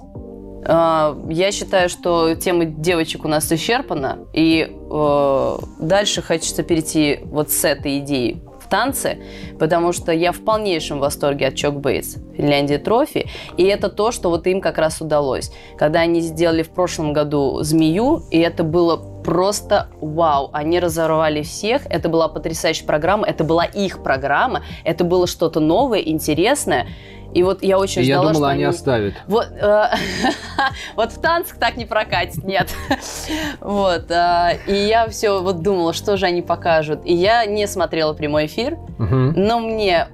[0.68, 7.50] А, я считаю, что тема девочек у нас исчерпана, и э, дальше хочется перейти вот
[7.50, 9.18] с этой идеи в танцы,
[9.60, 14.28] потому что я в полнейшем восторге от Чок Бейтс, Финляндии Трофи, и это то, что
[14.28, 15.52] вот им как раз удалось.
[15.78, 20.50] Когда они сделали в прошлом году «Змею», и это было просто вау.
[20.52, 21.82] Они разорвали всех.
[21.86, 23.26] Это была потрясающая программа.
[23.26, 24.62] Это была их программа.
[24.84, 26.86] Это было что-то новое, интересное.
[27.36, 29.14] И вот я очень И я ждала, думала, что они оставят.
[29.26, 29.84] Вот, э,
[30.96, 32.70] вот в танцах так не прокатит, нет.
[33.60, 34.10] Вот.
[34.10, 37.00] э, И я все вот думала, что же они покажут.
[37.04, 39.34] И я не смотрела прямой эфир, Мгм.
[39.36, 40.08] но мне,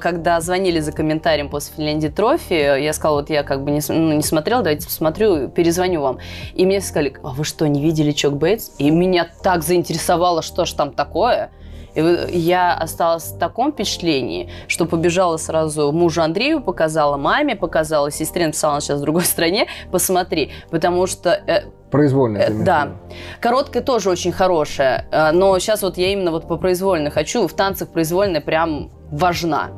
[0.00, 4.12] когда звонили за комментарием после Финляндии Трофи, я сказала, вот я как бы не, ну,
[4.14, 6.18] не смотрела, давайте посмотрю, перезвоню вам.
[6.54, 8.70] И мне сказали, а вы что, не видели Чок Бейтс?
[8.78, 11.50] И меня так заинтересовало, что ж там такое.
[11.94, 12.00] И
[12.30, 18.74] я осталась в таком впечатлении, что побежала сразу мужу Андрею, показала маме, показала сестре, написала,
[18.74, 22.38] она сейчас в другой стране, посмотри, потому что э, Произвольно.
[22.38, 22.92] Э, имеешь да.
[23.40, 27.46] Короткая тоже очень хорошая, э, но сейчас вот я именно вот по произвольной хочу.
[27.46, 29.70] В танцах произвольная прям важна.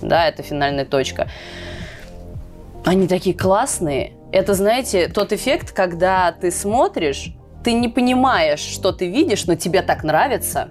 [0.00, 1.28] Да, это финальная точка.
[2.84, 4.12] Они такие классные.
[4.30, 7.32] Это, знаете, тот эффект, когда ты смотришь,
[7.66, 10.68] ты не понимаешь, что ты видишь, но тебе так нравится.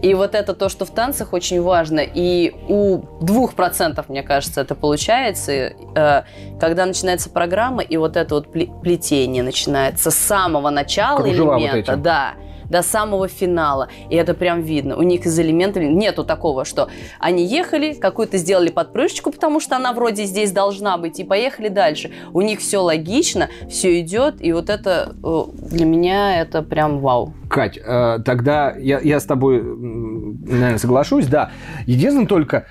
[0.00, 1.98] И вот это то, что в танцах очень важно.
[1.98, 6.22] И у двух процентов, мне кажется, это получается, э,
[6.60, 11.60] когда начинается программа, и вот это вот пле- плетение начинается с самого начала Кружева вот
[11.60, 12.00] элемента, эти.
[12.00, 12.34] да,
[12.68, 13.88] до самого финала.
[14.10, 14.96] И это прям видно.
[14.96, 19.92] У них из элементов нету такого, что они ехали, какую-то сделали подпрыжечку, потому что она
[19.92, 22.10] вроде здесь должна быть, и поехали дальше.
[22.32, 27.32] У них все логично, все идет, и вот это э, для меня это прям вау.
[27.48, 31.50] Кать, э, тогда я, я с тобой, наверное, соглашусь, да.
[31.86, 32.66] Единственное только,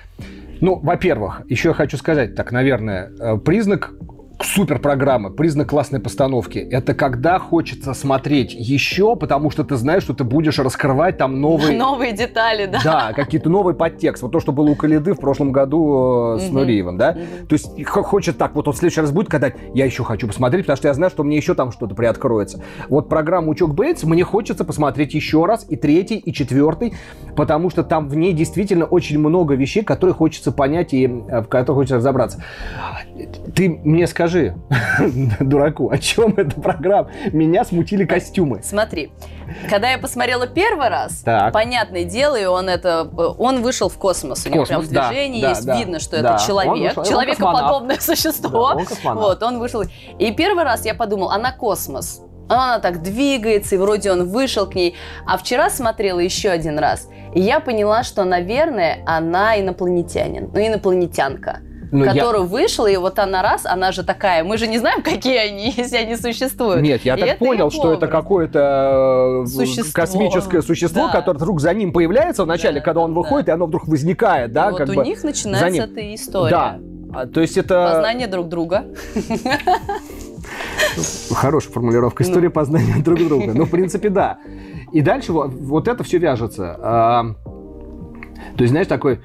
[0.60, 3.36] ну, во-первых, еще я хочу сказать, так, наверное, э,
[4.44, 10.14] признак суперпрограммы, признак классной постановки, это когда хочется смотреть еще, потому что ты знаешь, что
[10.14, 11.76] ты будешь раскрывать там новые...
[11.84, 12.80] Новые детали, да.
[12.82, 14.22] Да, какие-то новый подтекст.
[14.22, 16.54] Вот то, что было у Калиды в прошлом году э, с Мгм.
[16.54, 17.12] Нуриевым, да?
[17.48, 20.64] То есть хочет так, вот он в следующий раз будет, когда я еще хочу посмотреть,
[20.64, 22.62] потому что я знаю, что мне еще там что-то приоткроется.
[22.88, 26.94] Вот программу Чок Бейтс мне хочется посмотреть еще раз, и третий, и четвертый,
[27.36, 31.48] потому что там в ней действительно очень много вещей, которые хочется понять и э, в
[31.48, 32.42] которых хочется разобраться.
[33.54, 34.33] Ты мне скажи,
[35.40, 37.10] дураку, о чем эта программа?
[37.32, 38.60] Меня смутили костюмы.
[38.62, 39.12] Смотри,
[39.68, 41.52] когда я посмотрела первый раз, Так.
[41.52, 45.42] понятное дело, и он это, он вышел в космос, у него прям космос, да, движение
[45.42, 46.34] да, есть, да, видно, что да.
[46.34, 48.70] это человек, вышел, человекоподобное существо.
[48.70, 49.20] Да, он космонавт.
[49.20, 49.82] вот, он вышел.
[50.18, 52.22] И первый раз я подумал, она космос.
[52.48, 54.94] Она так двигается, и вроде он вышел к ней.
[55.26, 61.60] А вчера смотрела еще один раз, и я поняла, что, наверное, она инопланетянин, ну, инопланетянка.
[61.96, 65.02] Ну, я- которая вышла, и вот она раз, она же такая, мы же не знаем,
[65.02, 66.82] какие они, если они существуют.
[66.82, 68.10] Нет, я И так это понял, что это образ.
[68.10, 69.92] какое-то э, Существо.
[69.94, 71.12] космическое существо, Да.
[71.12, 73.20] которое вдруг за ним появляется вначале, Да, когда он да.
[73.20, 75.04] выходит, и оно вдруг возникает, да, вот как у бы.
[75.04, 76.50] них начинается эта история.
[76.50, 76.78] Да.
[77.14, 78.86] А, То есть это Познание друг друга.
[81.34, 82.22] хорошая формулировка.
[82.24, 82.30] Ну.
[82.30, 83.52] История познания друг друга.
[83.54, 84.38] Ну, в принципе, да.
[84.92, 86.76] И дальше вот, вот это все вяжется.
[86.80, 87.24] А,
[88.56, 89.20] то есть, знаешь, такой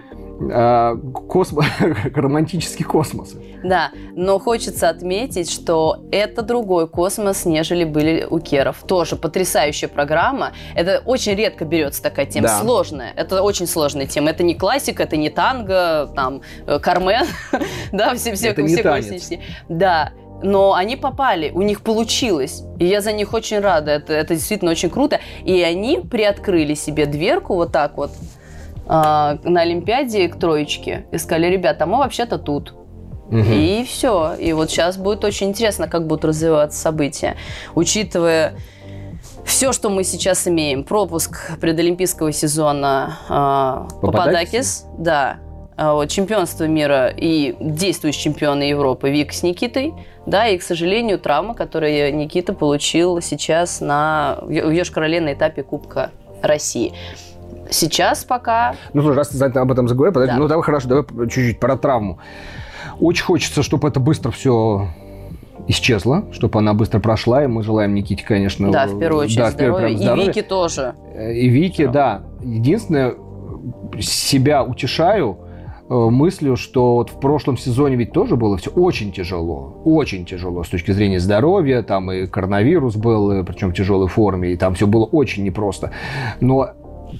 [0.51, 1.63] а, космо-
[2.15, 3.35] романтический космос.
[3.63, 8.83] Да, но хочется отметить, что это другой космос, нежели были у Керов.
[8.87, 10.53] Тоже потрясающая программа.
[10.75, 12.47] Это очень редко берется такая тема.
[12.47, 12.59] Да.
[12.61, 13.11] Сложная.
[13.15, 14.29] Это очень сложная тема.
[14.29, 17.25] Это не классика, это не танго, там, э, Кармен,
[17.91, 19.05] да, все, все, Это не все танец.
[19.07, 19.41] классические.
[19.67, 22.63] Да, но они попали, у них получилось.
[22.79, 23.91] И я за них очень рада.
[23.91, 25.19] Это, это действительно очень круто.
[25.43, 28.11] И они приоткрыли себе дверку вот так вот
[28.89, 31.05] на Олимпиаде к троечке.
[31.11, 32.73] И сказали, ребята, мы вообще-то тут.
[33.29, 33.53] Мгм.
[33.53, 34.33] И все.
[34.33, 37.35] И вот сейчас будет очень интересно, как будут развиваться события.
[37.75, 38.55] Учитывая
[39.45, 44.85] все, что мы сейчас имеем, пропуск предолимпийского сезона э, Пападакис?
[44.97, 45.37] Да,
[45.81, 49.93] а вот, чемпионство мира и действующие чемпионы Европы Вик с Никитой,
[50.25, 56.11] да, и, к сожалению, травма, которую Никита получил сейчас на, в Йошкар-Оле на этапе Кубка
[56.41, 56.93] России.
[57.69, 60.39] Сейчас пока Ну, слушай, раз ты об этом заговорил, подожди, Да.
[60.39, 62.19] ну давай хорошо, давай чуть-чуть про травму.
[62.99, 64.87] Очень хочется, чтобы это быстро все
[65.67, 68.71] исчезло, чтобы она быстро прошла, и мы желаем Никите, конечно...
[68.71, 69.87] Да, в первую очередь да, первую здоровья.
[69.87, 70.27] прям И здоровья.
[70.27, 70.93] Вики тоже.
[71.13, 72.23] Э, И Вики, да.
[72.41, 73.15] Единственное,
[73.99, 75.37] себя утешаю
[75.89, 79.81] э, мыслью, что вот в прошлом сезоне ведь тоже было все очень тяжело.
[79.85, 81.83] Очень тяжело с точки зрения здоровья.
[81.83, 85.91] Там и коронавирус был, и причем в тяжелой форме, и там все было очень непросто.
[86.41, 86.69] Но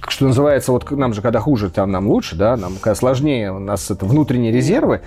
[0.08, 3.58] что называется, вот нам же когда хуже, там нам лучше, да, нам когда сложнее, у
[3.58, 5.00] нас это внутренние резервы.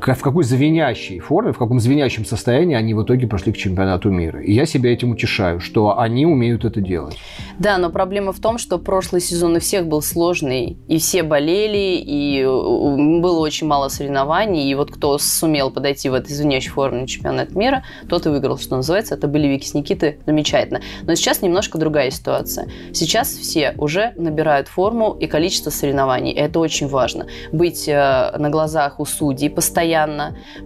[0.00, 4.40] В какой звенящей форме, в каком звенящем состоянии они в итоге прошли к чемпионату мира.
[4.42, 7.16] И я себя этим утешаю, что они умеют это делать.
[7.58, 12.02] Да, но проблема в том, что прошлый сезон у всех был сложный, и все болели,
[12.02, 17.06] и было очень мало соревнований, и вот кто сумел подойти в этой звенящей форме на
[17.06, 19.14] чемпионат мира, тот и выиграл, что называется.
[19.14, 20.80] Это были Вики с Никиты, замечательно.
[21.02, 22.68] Но сейчас немножко другая ситуация.
[22.92, 27.26] Сейчас все уже набирают форму и количество соревнований, и это очень важно.
[27.52, 29.89] Быть э, на глазах у судей постоянно,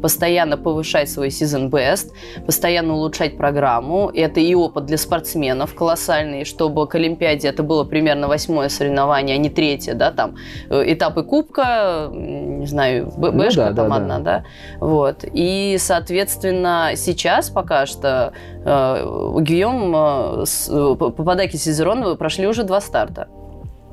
[0.00, 2.12] постоянно повышать свой season best,
[2.46, 4.10] постоянно улучшать программу.
[4.14, 9.38] Это и опыт для спортсменов колоссальный, чтобы к Олимпиаде это было примерно восьмое соревнование, а
[9.38, 10.36] не третье, да, там
[10.70, 14.24] э, этапы кубка, не знаю, бэшка ну, да, там да, одна, да.
[14.24, 14.44] да,
[14.80, 15.24] вот.
[15.24, 18.32] И, соответственно, сейчас пока что
[18.64, 23.28] э, Гийом, э, э Пападаки Сизероновы прошли уже два старта.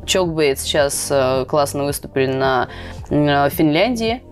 [0.05, 2.69] Чокбейт сейчас э, классно выступили на
[3.09, 4.23] Финляндии,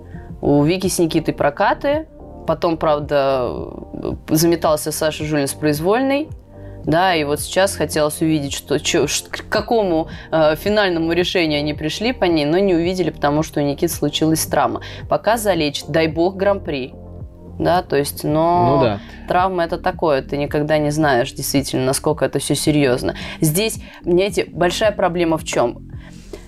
[0.42, 2.08] у Вики с Никитой прокаты.
[2.48, 3.52] Потом, правда,
[4.30, 6.30] заметался Саша Жулин с произвольной.
[6.86, 12.14] Да, и вот сейчас хотелось увидеть, что, что к какому э, финальному решению они пришли
[12.14, 14.82] по ней, но не увидели, потому что у Никиты случилась травма.
[15.10, 16.94] Пока залечит, дай бог, гран-при.
[17.60, 19.00] Да, то есть, но ну, да.
[19.28, 23.16] травма это такое, ты никогда не знаешь действительно, насколько это все серьезно.
[23.42, 25.89] Здесь, понимаете, большая проблема в чем?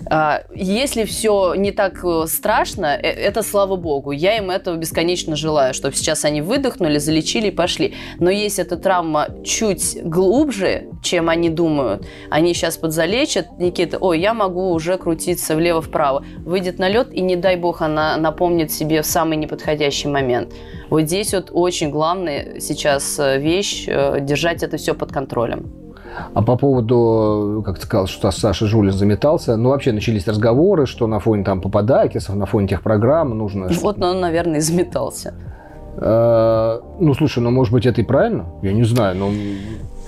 [0.06, 4.10] А, если все не так э, страшно, э, это слава богу.
[4.10, 7.94] Я им этого бесконечно желаю, чтобы сейчас они выдохнули, залечили и пошли.
[8.18, 14.34] Но если эта травма чуть глубже, чем они думают, они сейчас подзалечат, Никита, ой, я
[14.34, 16.24] могу уже крутиться влево-вправо.
[16.44, 20.52] Выйдет на лед, и не дай бог она напомнит себе в самый неподходящий момент.
[20.90, 25.81] Вот здесь вот очень главная сейчас э, вещь держать это все под контролем.
[26.34, 31.06] А по поводу, как ты сказал, что Саша Жулин заметался, ну, вообще начались разговоры, что
[31.06, 33.68] на фоне там Пападакисов, на фоне тех программ нужно...
[33.68, 35.34] Вот он, наверное, и заметался.
[35.96, 38.46] А, ну, слушай, ну, может быть, это и правильно?
[38.62, 39.30] Я не знаю, но...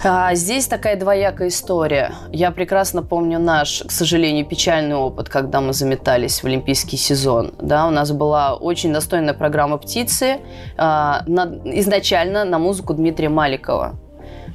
[0.02, 2.12] А, здесь такая двоякая история.
[2.32, 7.52] Я прекрасно помню наш, к сожалению, печальный опыт, когда мы заметались в олимпийский сезон.
[7.60, 10.38] Да, у нас была очень достойная программа «Птицы»,
[10.76, 13.94] а, на, изначально на музыку Дмитрия Маликова.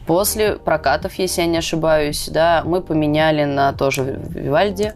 [0.10, 4.94] После прокатов, если я не ошибаюсь, да, мы поменяли на тоже Вивальди.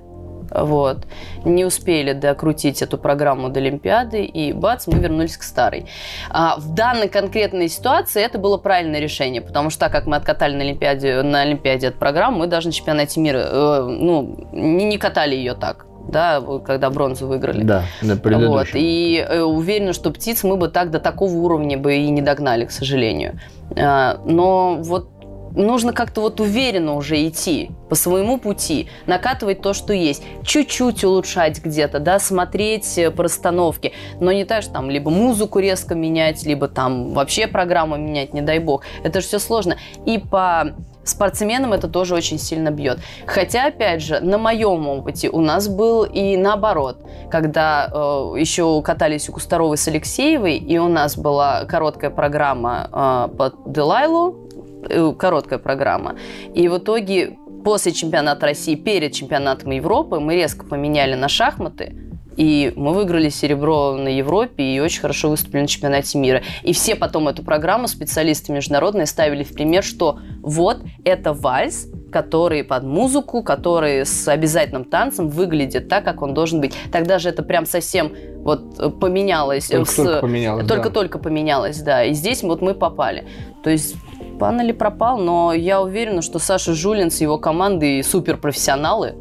[0.49, 1.06] Вот.
[1.45, 5.86] Не успели докрутить эту программу до Олимпиады, и бац, мы вернулись к старой.
[6.32, 10.56] А в данной конкретной ситуации это было правильное решение, потому что так как мы откатали
[10.56, 14.97] на Олимпиаде, на Олимпиаде эту программу, мы даже на чемпионате мира э, ну, не, не
[14.97, 17.63] катали ее так да, когда бронзу выиграли.
[17.63, 21.95] Да, на Вот, и э, уверена, что птиц мы бы так до такого уровня бы
[21.95, 23.39] и не догнали, к сожалению.
[23.75, 25.09] А, но вот
[25.55, 31.63] нужно как-то вот уверенно уже идти по своему пути, накатывать то, что есть, чуть-чуть улучшать
[31.63, 36.43] где-то, да, смотреть э, по расстановке, но не так, что там либо музыку резко менять,
[36.43, 38.83] либо там вообще программу менять, не дай бог.
[39.03, 39.77] Это же все сложно.
[40.05, 42.99] И по спортсменам это тоже очень сильно бьет.
[43.25, 46.97] Хотя, опять же, на моем опыте у нас был и наоборот,
[47.29, 47.97] когда э,
[48.37, 54.49] еще катались у Кустаровой с Алексеевой, и у нас была короткая программа э, под Делайлу,
[54.89, 56.15] э, короткая программа.
[56.53, 61.95] И в итоге после чемпионата России, перед чемпионатом Европы мы резко поменяли на шахматы,
[62.38, 66.41] и мы выиграли серебро на Европе и очень хорошо выступили на чемпионате мира.
[66.63, 72.63] И все потом эту программу специалисты международные ставили в пример, что вот это вальс, который
[72.63, 76.74] под музыку, который с обязательным танцем выглядит так, как он должен быть.
[76.91, 79.67] Тогда же это прям совсем вот поменялось.
[79.67, 81.24] Только-только поменялось, Только-только да.
[81.24, 82.04] поменялось, да.
[82.04, 83.26] И здесь вот мы попали.
[83.63, 83.96] То есть
[84.39, 89.15] пан или пропал, но я уверена, что Саша Жулин с его командой суперпрофессионалы,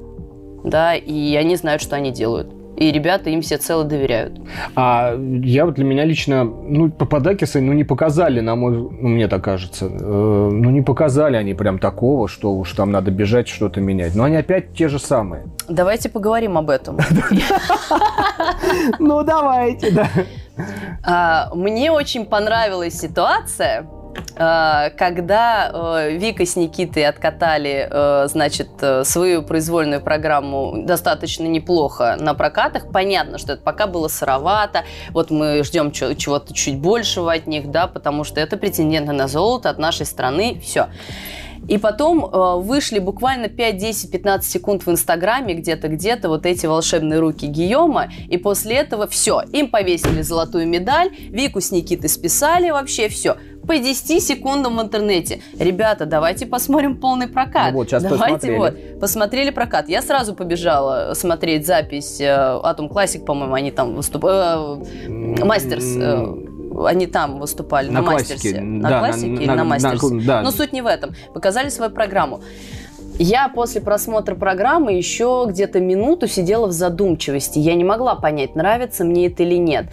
[0.64, 4.40] да, и они знают, что они делают и ребята им все цело доверяют.
[4.74, 9.28] А я вот для меня лично, ну, Пападакисы, ну, не показали, на мой, ну, мне
[9.28, 13.80] так кажется, э, ну, не показали они прям такого, что уж там надо бежать, что-то
[13.80, 14.14] менять.
[14.14, 15.44] Но они опять те же самые.
[15.68, 16.98] Давайте поговорим об этом.
[18.98, 20.08] Ну, давайте, да.
[21.04, 23.86] А, мне очень понравилась ситуация,
[24.34, 28.68] когда э, Вика с Никитой откатали, э, значит,
[29.04, 35.62] свою произвольную программу достаточно неплохо на прокатах, понятно, что это пока было сыровато, вот мы
[35.64, 40.06] ждем чего-то чуть большего от них, да, потому что это претенденты на золото от нашей
[40.06, 40.88] страны, все.
[41.68, 46.66] И потом э, вышли буквально 5, 10, 15 секунд в Инстаграме где-то, где-то вот эти
[46.66, 48.10] волшебные руки Гийома.
[48.28, 53.36] И после этого все, им повесили золотую медаль, Вику с Никитой списали вообще, все
[53.66, 55.40] по 10 секундам в интернете.
[55.58, 57.72] Ребята, давайте посмотрим полный прокат.
[57.72, 58.74] Ну вот, сейчас давайте вот.
[59.00, 59.88] Посмотрели прокат.
[59.88, 64.82] Я сразу побежала смотреть запись э, Atom Classic, по-моему, они там выступали.
[65.44, 65.84] Мастерс.
[65.96, 66.34] э,
[66.86, 68.60] они там выступали На на, классике, мастерсе.
[68.62, 70.26] На да, классике на- или на- на, на- мастерсе?
[70.26, 70.42] да.
[70.42, 71.14] Но суть не в этом.
[71.34, 72.40] Показали свою программу.
[73.18, 77.58] Я после просмотра программы еще где-то минуту сидела в задумчивости.
[77.58, 79.86] Я не могла понять, нравится мне это или нет.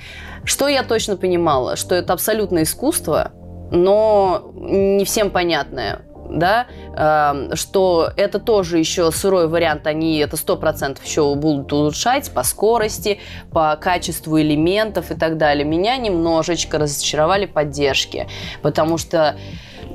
[0.45, 1.75] Что я точно понимала?
[1.75, 3.33] Что это абсолютно искусство,
[3.71, 6.01] но не всем понятное.
[6.29, 6.67] Да,
[6.99, 12.43] Эм, что это тоже еще сырой вариант, они это сто процентов еще будут улучшать по
[12.43, 13.19] скорости,
[13.51, 15.63] по качеству элементов и так далее.
[15.63, 18.27] Меня немножечко разочаровали поддержки,
[18.61, 19.37] потому что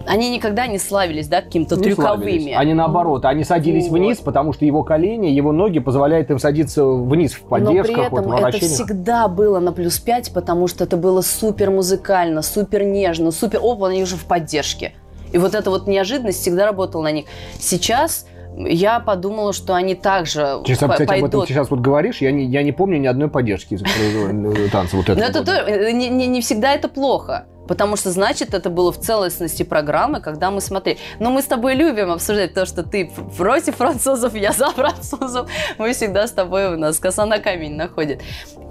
[0.07, 1.79] они никогда не славились, да, славились.
[1.79, 2.53] трюковыми.
[2.53, 3.99] Они наоборот, они садились Вот.
[3.99, 8.05] вниз, потому что его колени, его ноги позволяют им садиться вниз в Но поддержках, при
[8.07, 12.83] этом вот, это всегда было на плюс 5, потому что это было супер музыкально, супер
[12.83, 13.61] нежно, супер...
[13.63, 14.95] Оп, они уже в поддержке.
[15.35, 17.25] И вот эта вот неожиданность всегда работала на них.
[17.59, 18.27] Сейчас
[18.57, 21.49] я подумала, что они также Сейчас, по- кстати, об этом пойдут.
[21.49, 23.77] сейчас вот говоришь, я не, я не помню ни одной поддержки
[24.71, 25.25] танца вот Но этого.
[25.27, 25.65] это года.
[25.65, 27.47] то- э, не, не- не всегда это плохо.
[27.67, 30.99] Потому что, значит, это было в целостности программы, когда мы смотрели.
[31.19, 35.49] Но мы с тобой любим обсуждать то, что ты против французов, я за французов.
[35.79, 38.21] Мы всегда с тобой, у нас коса на камень находит.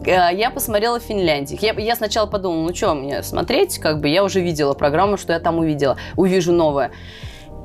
[0.06, 1.58] Э, Я посмотрела Финляндию.
[1.60, 5.34] Я, я сначала подумала, ну что мне смотреть, как бы я уже видела программу, что
[5.34, 5.98] я там увидела.
[6.16, 6.92] Увижу новое.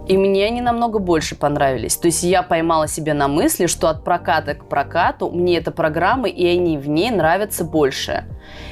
[0.09, 1.97] И мне они намного больше понравились.
[1.97, 6.29] То есть я поймала себя на мысли, что от проката к прокату мне эта программа,
[6.29, 8.25] и они в ней нравятся больше.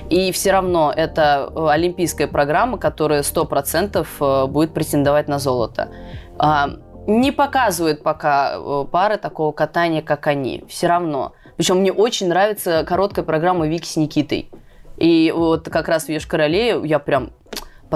[0.08, 5.90] И все равно это э, олимпийская программа, которая 100% э, будет претендовать на золото.
[6.38, 6.70] А,
[7.06, 10.64] Не показывают пока э, пары такого катания, как они.
[10.68, 11.34] Все равно.
[11.58, 14.50] Причем мне очень нравится короткая программа Вики с Никитой.
[14.96, 17.30] И вот как раз в Еш-Короле я прям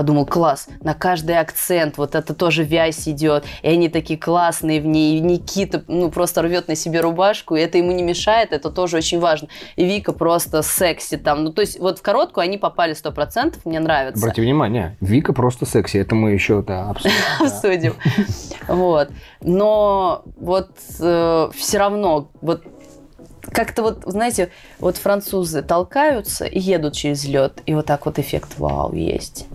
[0.00, 4.86] подумал, класс, на каждый акцент, вот это тоже вязь идет, и они такие классные в
[4.86, 8.70] ней, и Никита, ну, просто рвет на себе рубашку, и это ему не мешает, это
[8.70, 9.48] тоже очень важно.
[9.76, 13.78] И Вика просто секси там, ну, то есть вот в короткую они попали 100%, мне
[13.78, 14.24] нравится.
[14.24, 17.14] Обрати внимание, Вика просто секси, это мы еще да, обсудим.
[17.38, 17.44] да.
[17.44, 17.94] обсудим.
[18.68, 19.10] Вот.
[19.42, 22.62] Но вот все равно, вот
[23.52, 28.58] как-то вот, знаете, вот французы толкаются и едут через лед, и вот так вот эффект
[28.58, 29.46] вау есть.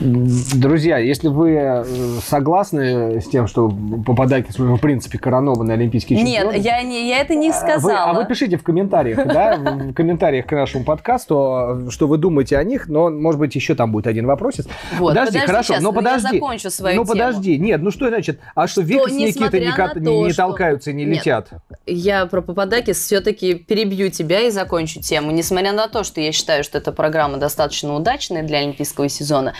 [0.00, 1.84] Друзья, если вы э,
[2.24, 3.72] согласны с тем, что
[4.04, 6.52] попадаете, в принципе, коронованный олимпийский чемпион...
[6.54, 8.10] Нет, я, не, я это не вы- сказала.
[8.10, 12.64] а вы пишите в комментариях, да, в комментариях к нашему подкасту, что вы думаете о
[12.64, 14.66] них, но, может быть, еще там будет один вопросец.
[14.98, 16.38] Вот, подожди, подожди хорошо, сейчас, но я подожди.
[16.38, 19.92] закончу свою ну подожди, нет, ну что значит, а что Вика с Никитой не, на
[19.94, 21.18] не- то, не что- толкаются не Нет.
[21.18, 21.48] летят?
[21.86, 25.30] Я про Пападакис все-таки перебью тебя и закончу тему.
[25.30, 29.54] Несмотря на то, что я считаю, что эта программа достаточно удачная для олимпийского сезона,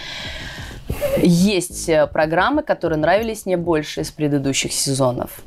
[1.22, 5.42] есть э, программы, которые нравились мне больше из предыдущих сезонов.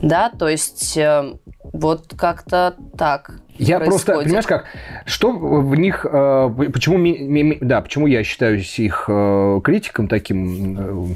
[0.00, 1.34] Да, то есть э,
[1.72, 3.32] вот как-то так.
[3.58, 4.24] Я просто, происходит.
[4.24, 4.64] понимаешь как,
[5.04, 11.14] что в них, э, почему, да, почему я считаюсь их э, критиком таким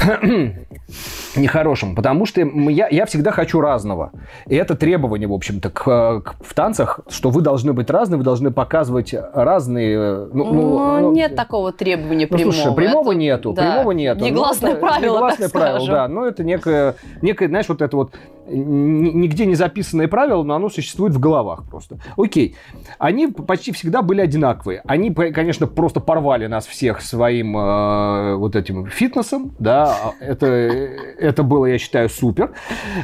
[0.00, 0.52] э,
[1.36, 1.94] нехорошим?
[1.96, 4.12] Потому что я, я всегда хочу разного.
[4.46, 5.82] И это требование, в общем-то, к,
[6.20, 9.96] к- в танцах, что вы должны быть разные, вы должны показывать разные...
[9.98, 12.52] э, Ну, Ну, ну, нет такого требования Ну, прямого.
[12.54, 14.24] слушай, прямого Это- нету, да, прямого нету.
[14.24, 15.94] Негласное Ну, правило, негласное правило, скажем.
[15.94, 16.08] да.
[16.08, 18.12] Но это некое, некое, знаешь, вот это вот
[18.46, 21.98] нигде не записанное правило, но оно существует в головах просто.
[22.16, 22.56] Окей.
[22.98, 24.82] Они почти всегда были одинаковые.
[24.86, 30.14] Они, конечно, просто порвали нас всех своим э, вот этим фитнесом, да.
[30.20, 32.52] Это, это было, я считаю, супер.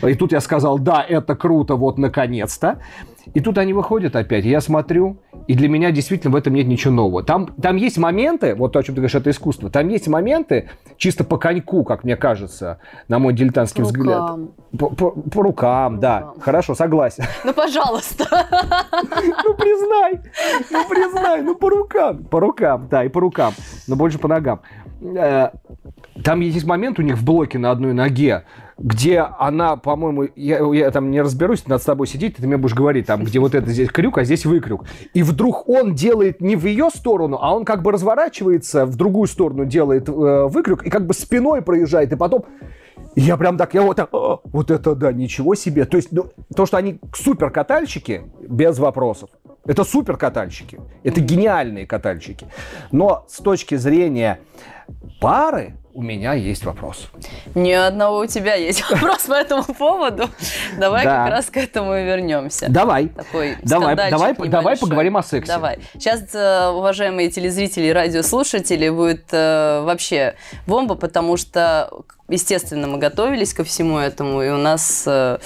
[0.07, 2.81] И тут я сказал, да, это круто, вот наконец-то.
[3.35, 6.93] И тут они выходят опять, я смотрю, и для меня действительно в этом нет ничего
[6.95, 7.23] нового.
[7.23, 10.69] Там, там есть моменты, вот то, о чем ты говоришь, это искусство, там есть моменты,
[10.97, 14.21] чисто по коньку, как мне кажется, на мой дилетантский По взгляд.
[14.21, 14.51] рукам.
[14.79, 16.21] По, по- по рукам, да.
[16.21, 16.41] рукам.
[16.41, 17.25] Хорошо, согласен.
[17.45, 18.25] Ну, пожалуйста.
[19.45, 20.21] Ну, признай,
[20.71, 22.25] ну, признай, ну, по рукам.
[22.25, 23.53] По рукам, да, и по рукам,
[23.89, 24.61] но больше по ногам.
[25.03, 25.51] Э,
[26.23, 28.45] Там есть момент у них в блоке на одной ноге,
[28.81, 32.75] где она, по-моему, я, я там не разберусь, надо с тобой сидеть, ты мне будешь
[32.75, 34.87] говорить, там, где вот это здесь крюк, а здесь выкрюк.
[35.13, 39.29] И вдруг он делает не в ее сторону, а он как бы разворачивается, в другую
[39.29, 42.45] сторону делает э, выкрюк, и как бы спиной проезжает, и потом...
[43.15, 45.85] И я прям так, я вот так, «А, вот это да, ничего себе.
[45.85, 49.31] То есть, ну, то, что они супер катальщики, без вопросов.
[49.67, 50.81] Это супер катальщики.
[51.03, 52.47] Это гениальные катальщики.
[52.93, 54.41] Но с точки зрения
[55.21, 57.09] пары, у меня есть вопрос.
[57.55, 60.29] Ни одного у тебя есть вопрос по этому поводу.
[60.79, 61.25] Давай Да.
[61.25, 62.67] как раз к этому и вернемся.
[62.69, 63.09] Давай.
[63.09, 65.53] Такой Давай, давай, поговорим о сексе.
[65.53, 65.79] Давай.
[65.95, 70.35] Сейчас, э, уважаемые телезрители и радиослушатели, будет э, вообще
[70.67, 71.91] бомба, потому что,
[72.31, 75.39] естественно, мы готовились ко всему этому, и у нас э,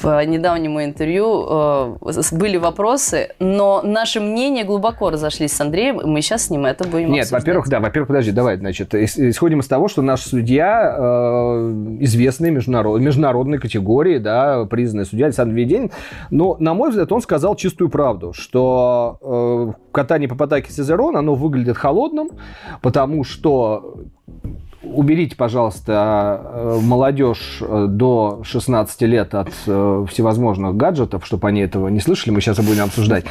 [0.00, 1.96] по недавнему интервью э,
[2.32, 6.86] были вопросы, но наши мнения глубоко разошлись с Андреем, и мы сейчас с ним это
[6.88, 7.42] будем Нет, обсуждать.
[7.42, 11.02] во-первых, да, во-первых, подожди, давай, значит, ис- исходим из того, что наш судья э,
[12.00, 15.90] известный международ, международной категории, да, признанный судья Александр Веденин,
[16.30, 21.34] но, на мой взгляд, он сказал чистую правду, что э, катание по патаке Цезерон, оно
[21.34, 22.30] выглядит холодным,
[22.80, 23.96] потому что
[24.94, 31.88] уберите, пожалуйста, э, молодежь э, до 16 лет от э, всевозможных гаджетов, чтобы они этого
[31.88, 33.24] не слышали, мы сейчас и будем обсуждать.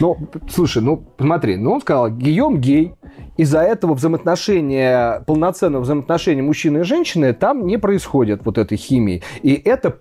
[0.00, 0.16] Ну,
[0.50, 2.94] слушай, ну, посмотри, ну, он сказал, Гийом гей,
[3.36, 9.22] из-за этого взаимоотношения, полноценного взаимоотношения мужчины и женщины там не происходит вот этой химии.
[9.42, 9.98] И это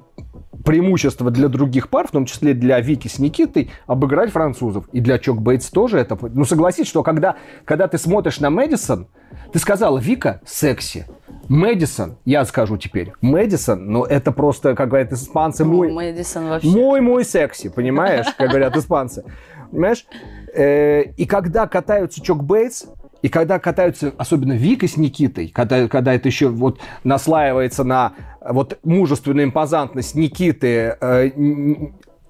[0.63, 4.87] преимущество для других пар, в том числе для Вики с Никитой, обыграть французов.
[4.91, 6.17] И для Чок Бейтс тоже это...
[6.21, 7.35] Ну, согласись, что когда,
[7.65, 9.07] когда ты смотришь на Мэдисон,
[9.53, 11.05] ты сказала, Вика секси.
[11.49, 15.91] Мэдисон, я скажу теперь, Мэдисон, ну, это просто, как говорят испанцы, Ну, мой...
[15.91, 16.69] Мэдисон вообще.
[16.69, 19.23] Мой-мой секси, понимаешь, как говорят испанцы.
[19.71, 20.05] Понимаешь?
[20.53, 22.85] Э, И когда катаются Чок Бейтс,
[23.21, 28.79] и когда катаются, особенно Вика с Никитой, когда, когда это еще вот наслаивается на вот
[28.83, 31.31] мужественную импозантность Никиты, э,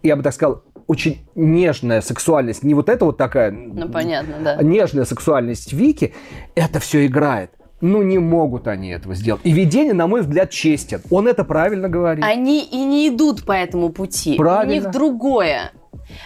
[0.03, 4.57] я бы так сказал, очень нежная сексуальность, не вот это вот такая Ну, понятно, да.
[4.61, 6.13] нежная сексуальность Вики,
[6.55, 7.51] это все играет.
[7.79, 9.41] Ну, не могут они этого сделать.
[9.43, 11.01] И Ведение, на мой взгляд, честен.
[11.09, 12.23] Он это правильно говорит.
[12.23, 14.35] Они и не идут по этому пути.
[14.35, 14.71] Правильно.
[14.71, 15.71] У них другое.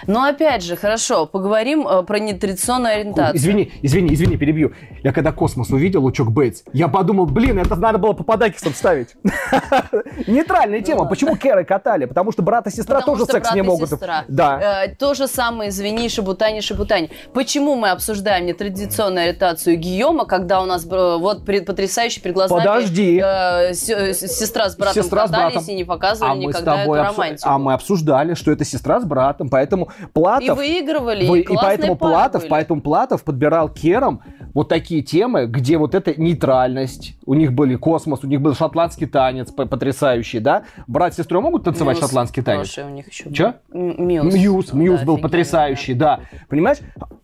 [0.08, 3.38] Но опять же, хорошо, поговорим э, про нетрадиционную ориентацию.
[3.38, 4.74] Извини, извини, извини, перебью.
[5.04, 8.74] Я когда космос увидел у Чок Бейтс, я подумал, блин, это надо было по подакисам
[8.74, 9.16] ставить.
[10.28, 11.06] Нейтральная тема.
[11.06, 12.06] Почему Кэры катали?
[12.06, 13.90] Потому что брат и сестра тоже секс не могут.
[14.28, 14.86] Да.
[14.86, 17.10] Э, то же самое, извини, шабутани, шабутани.
[17.34, 23.22] Почему мы обсуждаем нетрадиционную ориентацию Гийома, когда у нас вот потрясающий перед глазами Подожди.
[23.24, 27.50] э, сестра с братом катались и не показывали А никогда эту романтику.
[27.50, 31.56] а мы обсуждали, что это сестра с братом, поэтому И Платов выигрывали, Вы- и, и
[31.56, 32.50] поэтому Платов, были.
[32.50, 34.20] поэтому Платов подбирал Керам
[34.54, 39.08] вот такие темы, где вот эта нейтральность, у них были космос, у них был шотландский
[39.08, 40.64] танец по- потрясающий, да?
[40.88, 42.70] Брат с сестрой могут танцевать Мьюз шотландский танец?
[42.70, 43.54] хороший у них еще.
[43.72, 44.34] М- Muse.
[44.34, 46.20] Muse, Muse Да, был потрясающий, да.
[46.50, 46.80] Понимаешь?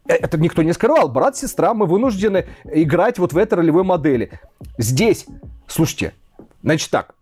[0.08, 1.10] Э, Это никто не скрывал.
[1.10, 4.32] Брат, сестра, мы вынуждены играть вот в этой ролевой модели.
[4.78, 5.26] Здесь,
[5.68, 6.14] слушайте,
[6.64, 7.16] значит так,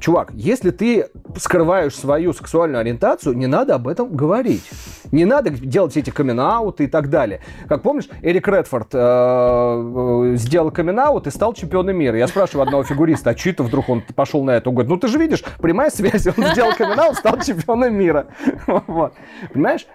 [0.00, 4.64] чувак, если ты скрываешь свою сексуальную ориентацию, не надо об этом говорить.
[5.12, 6.40] Не надо делать эти coming
[6.78, 7.40] и так далее.
[7.68, 12.18] Как помнишь, Эрик Рэдфорд э, э, сделал coming и стал чемпионом мира.
[12.18, 14.68] Я спрашиваю одного фигуриста, а что это вдруг он пошел на это?
[14.68, 18.26] Он говорит, ну ты же видишь, прямая связь, он сделал coming стал чемпионом мира.
[18.86, 19.14] Вот.
[19.52, 19.86] Понимаешь?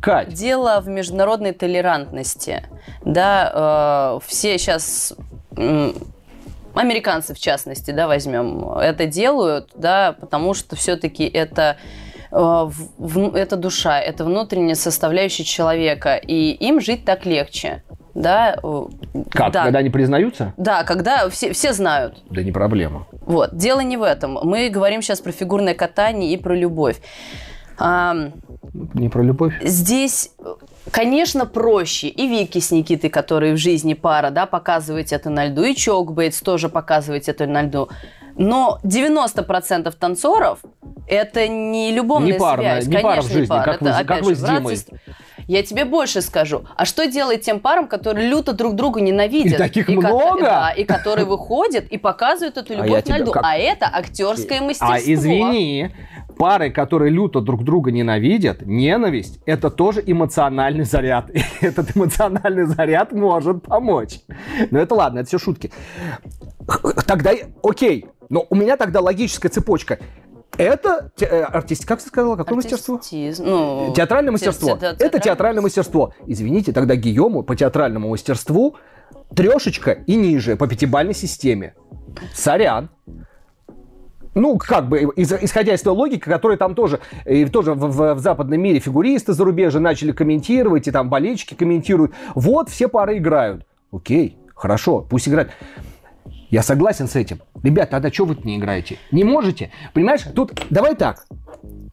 [0.00, 2.64] Кать, Дело в международной толерантности.
[3.04, 5.14] Да, э, все сейчас
[6.76, 11.76] американцы в частности, да, возьмем, это делают, да, потому что все-таки это
[12.30, 12.70] э,
[13.34, 17.82] это душа, это внутренняя составляющая человека, и им жить так легче,
[18.14, 18.56] да.
[18.62, 18.82] э,
[19.30, 19.64] как, да.
[19.64, 20.54] когда они признаются?
[20.56, 22.22] Да, когда все, все знают.
[22.30, 23.06] Да не проблема.
[23.26, 24.38] Вот, дело не в этом.
[24.42, 26.96] Мы говорим сейчас про фигурное катание и про любовь.
[27.78, 29.54] Не про любовь.
[29.62, 30.30] Здесь,
[30.90, 32.08] конечно, проще.
[32.08, 35.62] И Вики с Никитой, которые в жизни пара, да, показывать это на льду.
[35.64, 37.88] И Чок Бейтс тоже показывать это на льду.
[38.38, 40.58] Но 90% танцоров
[41.08, 42.86] это не любовная Не пара, связь.
[42.86, 43.64] не пара в Конечно, жизни, пара.
[43.64, 44.76] как Это, как опять вы же, с брат, Димой.
[44.76, 44.98] сестра.
[45.46, 46.64] Я тебе больше скажу.
[46.76, 49.54] А что делать тем парам, которые люто друг друга ненавидят?
[49.54, 50.40] И таких ко- много?
[50.40, 53.30] да, и которые выходят и показывают эту А любовь на тебе льду.
[53.32, 54.94] как- А это актерское мастерство.
[54.94, 55.90] А извини,
[56.36, 61.30] пары, которые люто друг друга ненавидят, ненависть, это тоже эмоциональный заряд.
[61.34, 64.20] И этот эмоциональный заряд может помочь.
[64.72, 65.70] Но это ладно, это все шутки.
[67.06, 67.30] Тогда,
[67.62, 70.00] окей, но у меня тогда логическая цепочка.
[70.58, 72.94] Это те- э, артист, как ты сказала, какое мастерство?
[73.88, 74.68] Ну, Театральное те- мастерство.
[74.76, 76.12] те- Это театральное мастерство.
[76.26, 78.76] Извините, тогда Гийому по театральному мастерству
[79.34, 81.74] трешечка и ниже по пятибалльной системе.
[82.34, 82.88] Сорян.
[84.34, 88.18] Ну, как бы, исходя из той логики, которая там тоже, и тоже в, в- в
[88.18, 92.12] западном мире фигуристы зарубежья начали комментировать, и там болельщики комментируют.
[92.34, 93.64] Вот, все пары играют.
[93.90, 95.50] Окей, хорошо, пусть играют.
[96.50, 97.40] Я согласен с этим.
[97.62, 98.98] Ребята, тогда что вы не играете?
[99.10, 99.70] Не можете?
[99.94, 101.26] Понимаешь, тут давай так.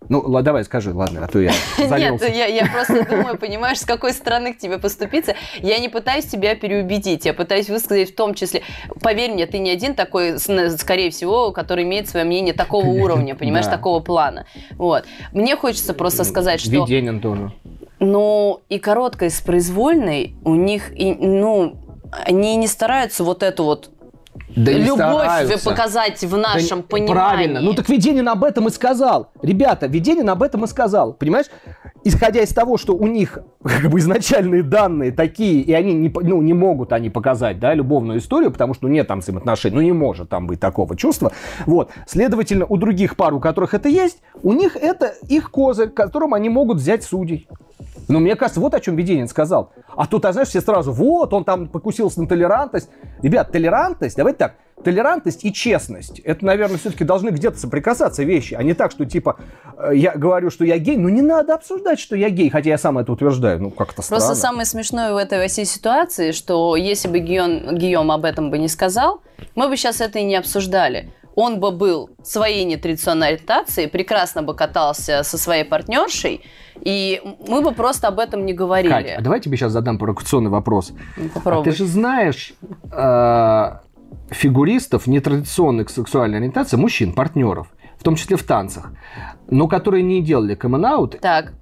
[0.10, 2.26] Ну, ла- давай скажи, ладно, а то я Нет, залился.
[2.28, 5.34] я, я просто думаю, понимаешь, с какой стороны к тебе поступиться.
[5.60, 8.64] Я не пытаюсь тебя переубедить, я пытаюсь высказать в том числе.
[9.02, 13.66] Поверь мне, ты не один такой, скорее всего, который имеет свое мнение такого уровня, понимаешь,
[13.66, 13.72] Да.
[13.72, 14.46] такого плана.
[14.72, 15.06] Вот.
[15.32, 17.54] Мне хочется просто сказать, что Веденин тоже.
[18.00, 21.78] ну и короткой с произвольной у них, и, ну,
[22.26, 23.90] они не стараются вот эту вот
[24.56, 25.70] Да не любовь стараются.
[25.70, 27.14] показать в Да нашем не- понимании.
[27.14, 27.62] Правильно.
[27.62, 29.32] Ну так Веденин об этом и сказал.
[29.42, 31.14] Ребята, Веденин об этом и сказал.
[31.14, 31.48] Понимаешь?
[32.04, 36.42] Исходя из того, что у них как бы изначальные данные такие, и они не, ну,
[36.42, 39.94] не могут они показать да, любовную историю, потому что ну, нет там взаимоотношений, ну не
[39.94, 41.32] может там быть такого чувства.
[41.66, 41.92] Вот.
[42.08, 46.50] Следовательно, у других пар, у которых это есть, у них это их козырь, которым они
[46.50, 47.48] могут взять судей.
[48.08, 49.72] Ну, мне кажется, вот о чем Веденин сказал.
[49.96, 52.90] А тут, а знаешь, все сразу, вот, он там покусился на толерантность.
[53.22, 58.64] Ребят, толерантность, давайте так, толерантность и честность, это, наверное, все-таки должны где-то соприкасаться вещи, а
[58.64, 59.38] не так, что, типа,
[59.78, 62.78] э, я говорю, что я гей, ну, не надо обсуждать, что я гей, хотя я
[62.78, 64.26] сам это утверждаю, ну, как-то странно.
[64.26, 68.58] Просто самое смешное в этой всей ситуации, что если бы Гийом, Гийом об этом бы
[68.58, 69.22] не сказал,
[69.56, 71.12] мы бы сейчас это и не обсуждали.
[71.36, 76.42] Он бы был своей нетрадиционной ориентации, прекрасно бы катался со своей партнершей,
[76.82, 78.92] и мы бы просто об этом не говорили.
[78.92, 80.94] Кать, а давай я тебе сейчас задам провокационный вопрос.
[81.18, 81.64] Ну, А Попробуй.
[81.66, 82.54] ты же знаешь
[82.92, 83.72] э,
[84.30, 87.68] фигуристов нетрадиционных сексуальной ориентации, мужчин, партнеров,
[87.98, 88.92] в том числе в танцах,
[89.50, 90.86] но которые не делали камин
[91.22, 91.54] Так,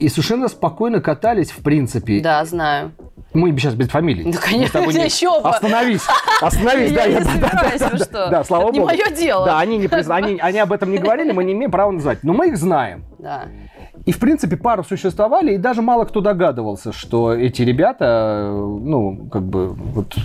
[0.00, 2.20] и совершенно спокойно катались, в принципе.
[2.20, 2.92] да, знаю.
[3.32, 4.32] Мы сейчас без фамилий.
[4.32, 5.50] С конечно, не- еще бы.
[5.50, 6.02] Остановись,
[6.40, 8.28] остановись, да, Я не да, да, собираюсь, да, вы да, что?
[8.30, 8.90] Да, слава Это не богу.
[8.90, 9.46] мое дело.
[9.46, 12.24] Да, они, не они, они об этом не говорили, мы не имеем права называть.
[12.24, 13.04] Но мы их знаем.
[13.18, 13.44] Да.
[14.06, 19.28] И, в принципе, пары существовали, и даже мало кто догадывался, что эти ребята, э, ну,
[19.30, 20.16] как бы, вот,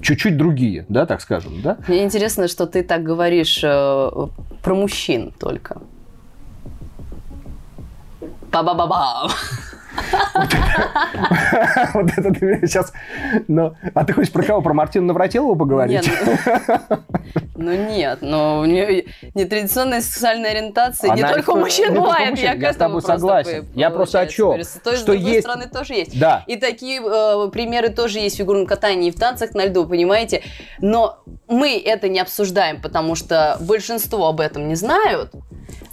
[0.00, 1.76] чуть-чуть другие, да, так скажем, да?
[1.88, 4.10] Мне интересно, что ты так говоришь э,
[4.62, 5.82] про мужчин только.
[8.54, 9.30] Ба-ба-ба-бам.
[11.94, 12.92] Вот это ты меня сейчас...
[13.48, 14.60] Ну, а ты хочешь про кого?
[14.60, 16.02] Про Мартину Навратилову поговорить?
[16.02, 16.60] Нет,
[17.56, 22.54] ну, ну нет, но у нее нетрадиционная сексуальная ориентация не только у мужчин бывает, я
[22.54, 23.66] к этому согласен.
[23.74, 24.62] Я просто о чем?
[24.62, 26.18] Что есть- стороны тоже есть.
[26.18, 26.44] Да.
[26.46, 30.42] И такие э, примеры тоже есть в фигурном катании и в танцах на льду, понимаете?
[30.80, 35.32] Но мы это не обсуждаем, потому что большинство об этом не знают,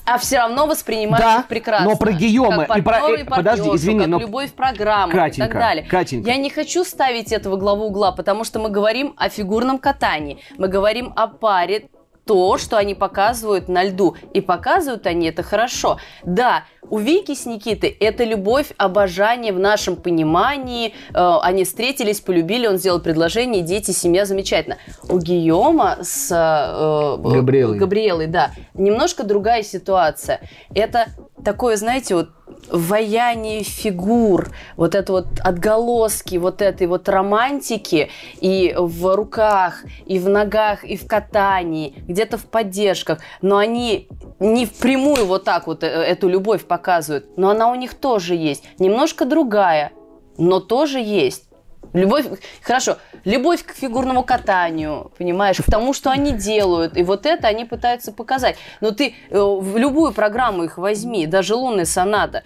[0.05, 1.89] а все равно воспринимают Да, их прекрасно.
[1.89, 4.49] но про Гийома как и про- партнера э, и подожди, партнершу, извини, как но- любовь
[4.49, 5.85] в программу и Катенька, так далее.
[5.85, 6.29] Катенька.
[6.29, 10.67] Я не хочу ставить этого главу угла, потому что мы говорим о фигурном катании, мы
[10.67, 11.89] говорим о паре,
[12.25, 14.15] то, что они показывают на льду.
[14.33, 15.97] И показывают они это хорошо.
[16.23, 20.93] Да, у Вики с Никитой это любовь, обожание в нашем понимании.
[21.13, 24.77] Э, они встретились, полюбили, он сделал предложение, дети, семья, замечательно.
[25.09, 27.77] У Гийома с э, э, Габриэлой.
[27.77, 30.41] Габриэлой, да, немножко другая ситуация.
[30.73, 31.07] Это
[31.43, 32.29] такое, знаете, вот
[32.69, 40.29] ваяние фигур, вот это вот отголоски вот этой вот романтики и в руках, и в
[40.29, 44.07] ногах, и в катании, где-то в поддержках, но они
[44.39, 48.63] не впрямую вот так вот э, эту любовь показывают, но она у них тоже есть,
[48.79, 49.91] немножко другая,
[50.37, 51.50] но тоже есть.
[51.93, 52.25] Любовь,
[52.61, 57.65] хорошо, любовь к фигурному катанию, понимаешь, к тому, что они делают, и вот это они
[57.65, 58.57] пытаются показать.
[58.79, 62.43] Но ты э, в любую программу их возьми, даже «Лунная соната»,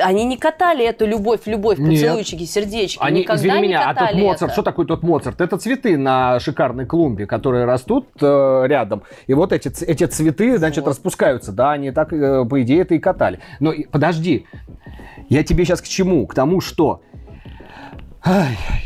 [0.00, 1.90] они не катали эту любовь, любовь, Нет.
[1.90, 4.52] поцелуйчики, сердечки, Они, никогда извини не меня, а катали тот Моцарт, это.
[4.52, 5.40] что такое тот Моцарт?
[5.40, 9.02] Это цветы на шикарной клумбе, которые растут э, рядом.
[9.26, 10.90] И вот эти, эти цветы, значит, Вот.
[10.90, 11.52] распускаются.
[11.52, 13.40] Да, они так, э, по идее, это и катали.
[13.60, 14.46] Но подожди,
[15.28, 16.26] я тебе сейчас к чему?
[16.26, 17.00] К тому, что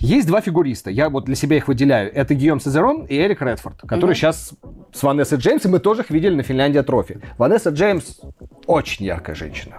[0.00, 2.12] есть два фигуриста, я вот для себя их выделяю.
[2.14, 4.14] Это Гийом Сезерон и Эрик Редфорд, которые Мгм.
[4.14, 4.52] сейчас
[4.92, 7.20] с Ванессой Джеймс, и мы тоже их видели на Финляндия Трофи.
[7.38, 8.20] Ванесса Джеймс
[8.66, 9.76] очень яркая женщина.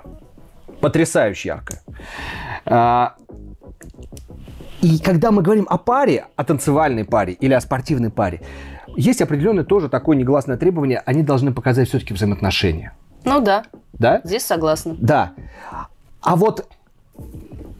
[0.81, 1.81] Потрясающе яркая.
[2.65, 3.15] А,
[4.81, 8.41] и когда мы говорим о паре, о танцевальной паре или о спортивной паре,
[8.97, 12.93] есть определенное тоже такое негласное требование, они должны показать все-таки взаимоотношения.
[13.23, 14.19] Ну да, Да?
[14.23, 14.95] здесь согласна.
[14.99, 15.33] Да.
[16.21, 16.67] А вот,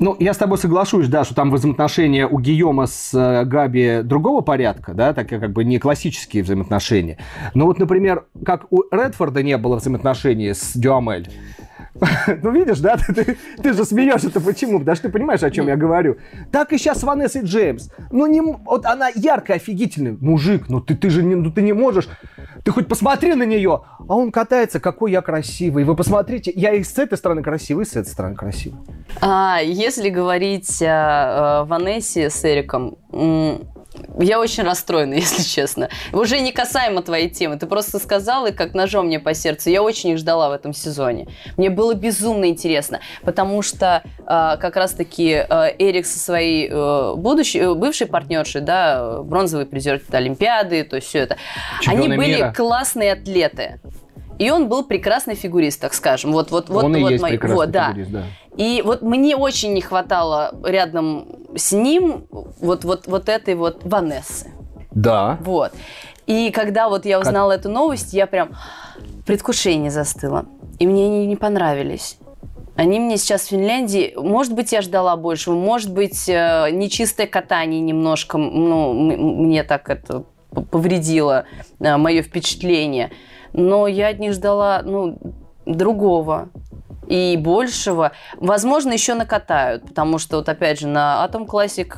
[0.04, 4.42] ну, я с тобой соглашусь, да, что там взаимоотношения у Гийома с э, Габи другого
[4.42, 7.18] порядка, да, так как бы не классические взаимоотношения.
[7.54, 11.30] Но вот, например, как у Редфорда не было взаимоотношений с Дюамель.
[12.42, 12.98] Ну, видишь, да,
[13.64, 14.80] ты, же смеешься-то почему?
[14.80, 16.18] Потому что ты понимаешь, о чем я говорю.
[16.52, 17.90] Так и сейчас с Ванессой Джеймс.
[18.12, 21.74] Ну, не, вот она яркая, офигительный мужик, ну ты, ты же не, ну, ты не
[21.74, 22.08] можешь.
[22.64, 25.84] Ты хоть посмотри на нее, а он катается, какой я красивый.
[25.84, 28.80] Вы посмотрите, я и с этой стороны красивый, и с этой стороны красивый.
[29.22, 32.98] А если говорить о, Ванессе с Эриком,
[34.20, 35.90] я очень расстроена, если честно.
[36.12, 37.58] Уже не касаемо твоей темы.
[37.58, 39.70] Ты просто сказала, и как ножом мне по сердцу.
[39.70, 41.28] Я очень их ждала в этом сезоне.
[41.58, 47.60] Мне было безумно интересно, потому что э, как раз-таки э, Эрик со своей э, будущей,
[47.60, 51.38] э, бывшей партнершей, да, бронзовый призер Олимпиады, то есть все это,
[51.82, 52.54] Чемпионы они были мира.
[52.56, 53.80] классные атлеты.
[54.44, 56.34] И он был прекрасный фигурист, так скажем.
[56.34, 57.88] Вот, вот, вот, Он и вот есть мой- прекрасный вот, да.
[57.92, 58.24] фигурист, да.
[58.58, 62.26] И вот мне очень не хватало рядом с ним
[62.60, 64.52] вот, вот, вот этой вот Ванессы.
[64.92, 65.38] Да.
[65.42, 65.72] Вот.
[66.28, 68.52] И когда вот я узнала эту новость, я прям
[69.26, 70.46] предвкушение застыла.
[70.78, 72.18] И мне они не понравились.
[72.76, 77.80] Они мне сейчас в Финляндии, может быть, я ждала большего, может быть, э, нечистое катание
[77.80, 80.24] немножко, ну, мне так это
[80.72, 81.46] повредило
[81.80, 83.12] мое впечатление.
[83.54, 85.18] Но я от них ждала, ну,
[85.66, 86.50] другого
[87.08, 88.12] и большего.
[88.38, 91.92] Возможно, еще накатают, потому что вот опять же на Atom Classic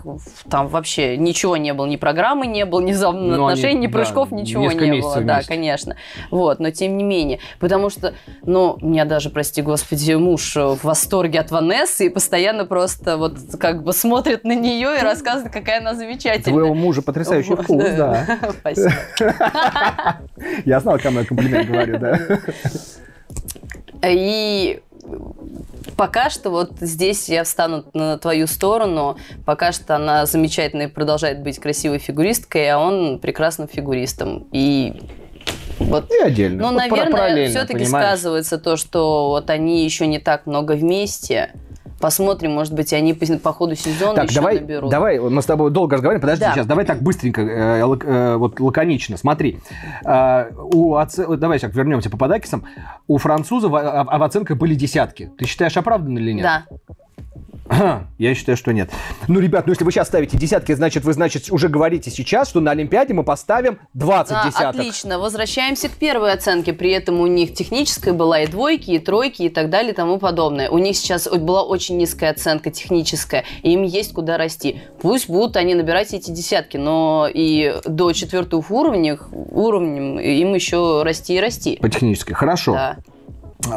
[0.49, 3.93] там вообще ничего не было, ни программы не было, ни Ну, они, взаимоотношений, ни да,
[3.93, 4.97] прыжков, ничего несколько не было.
[4.97, 5.47] месяцев Да, вместе.
[5.53, 5.95] конечно.
[6.32, 10.80] Вот, но тем не менее, потому что, ну, у меня даже, прости господи, муж в
[10.84, 15.80] восторге от Ванессы и постоянно просто вот как бы смотрит на нее и рассказывает, какая
[15.80, 16.53] она замечательная.
[16.53, 18.26] Твоего мужа потрясающий вкус, да.
[18.60, 18.91] Спасибо.
[20.66, 22.20] Я знал, кому я комплимент говорю, да.
[24.08, 24.82] И
[25.95, 29.18] пока что вот здесь я встану на твою сторону.
[29.45, 34.47] Пока что она замечательная и продолжает быть красивой фигуристкой, а он прекрасным фигуристом.
[34.51, 35.01] И
[35.80, 36.64] вот И отдельно.
[36.64, 41.51] Ну, Вот наверное, все-таки сказывается то, что вот они еще не так много вместе.
[42.00, 44.91] Посмотрим, может быть, они по, по ходу сезона Так, еще давай, наберут.
[44.91, 46.54] давай, мы с тобой долго разговариваем, подожди Да.
[46.54, 49.60] сейчас, давай так быстренько, э, э, вот лаконично, смотри.
[50.06, 52.66] Э, у оце- Давай сейчас вернемся по подакисам.
[53.08, 55.32] У французов а в оценках были десятки.
[55.38, 56.43] Ты считаешь, оправданно или нет?
[56.43, 56.66] Да.
[58.18, 58.91] Я считаю, что нет.
[59.28, 62.59] Ну, ребят, ну если вы сейчас ставите десятки, значит, вы, значит, уже говорите сейчас, что
[62.59, 64.80] на Олимпиаде мы поставим 20 Да, десяток.
[64.80, 65.20] отлично.
[65.20, 66.74] Возвращаемся к первой оценке.
[66.74, 70.20] При этом у них техническая была и двойки, и тройки, и так далее, и тому
[70.20, 70.70] подобное.
[70.70, 74.82] У них сейчас была очень низкая оценка техническая, и им есть куда расти.
[75.01, 81.36] Пусть будут они набирать эти десятки, но и до четвертых уровней, уровнем им еще расти
[81.36, 81.78] и расти.
[81.82, 82.36] По технической.
[82.36, 82.74] Хорошо.
[82.74, 82.97] Да.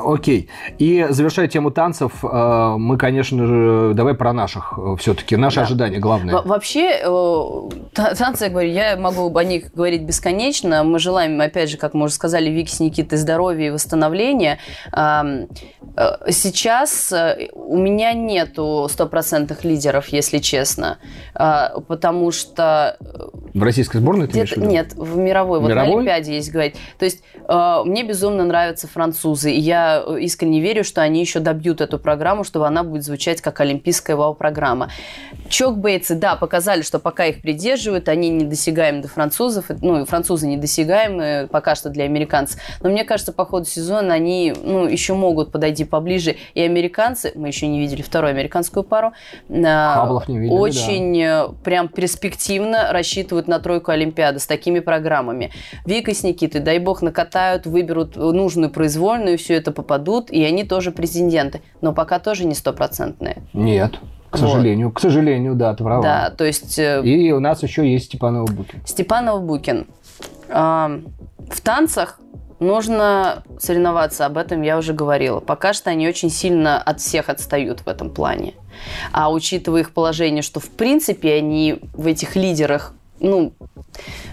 [0.05, 0.49] Окей.
[0.79, 5.37] И завершая тему танцев, э, мы, конечно же, давай про наших все-таки.
[5.37, 5.63] Наши Да.
[5.63, 6.35] ожидания главное.
[6.35, 10.83] Во- Вообще, э, та- танцы, я говорю, я могу о них говорить бесконечно.
[10.83, 14.59] Мы желаем, опять же, как мы уже сказали, Вики с Никитой здоровья и восстановления.
[14.93, 15.47] Э,
[16.31, 20.99] Сейчас э, у меня нету стопроцентных лидеров, если честно,
[21.35, 22.97] А, потому что
[23.55, 25.89] В российской сборной ты нет в мировой, вот Мировой?
[25.91, 26.77] на Олимпиаде есть говорить.
[26.99, 31.41] То есть э, мне безумно нравятся французы, и я э, искренне верю, что они еще
[31.41, 34.91] добьют эту программу, чтобы она будет звучать как олимпийская вау-программа.
[35.49, 41.49] Чокбейтсы, да, показали, что пока их придерживают, они недосягаемы до французов, ну и французы недосягаемы
[41.51, 42.61] пока что для американцев.
[42.83, 46.37] Но мне кажется, по ходу сезона они ну, еще могут подойти поближе.
[46.55, 49.13] И американцы, мы еще не видели вторую американскую пару,
[49.49, 50.61] э, Хаблов не видели, да.
[50.61, 55.51] очень э, прям перспективно рассчитывают на тройку Олимпиады с такими программами.
[55.85, 60.91] Вика с Никитой, дай бог, накатают, выберут нужную произвольную, все это попадут, и они тоже
[60.91, 61.61] претенденты.
[61.81, 63.43] Но пока тоже не стопроцентные.
[63.53, 63.99] Нет.
[64.31, 64.51] К Вот.
[64.51, 66.03] сожалению, к сожалению, да, ты права.
[66.03, 68.83] Да, то есть э, И у нас еще есть Степанова Букин.
[68.85, 69.87] Степанов Букин.
[70.51, 71.01] А,
[71.51, 72.21] в танцах
[72.61, 75.41] нужно соревноваться, об этом я уже говорила.
[75.41, 78.55] Пока что они очень сильно от всех отстают в этом плане.
[79.13, 83.53] А учитывая их положение, что в принципе они в этих лидерах, ну,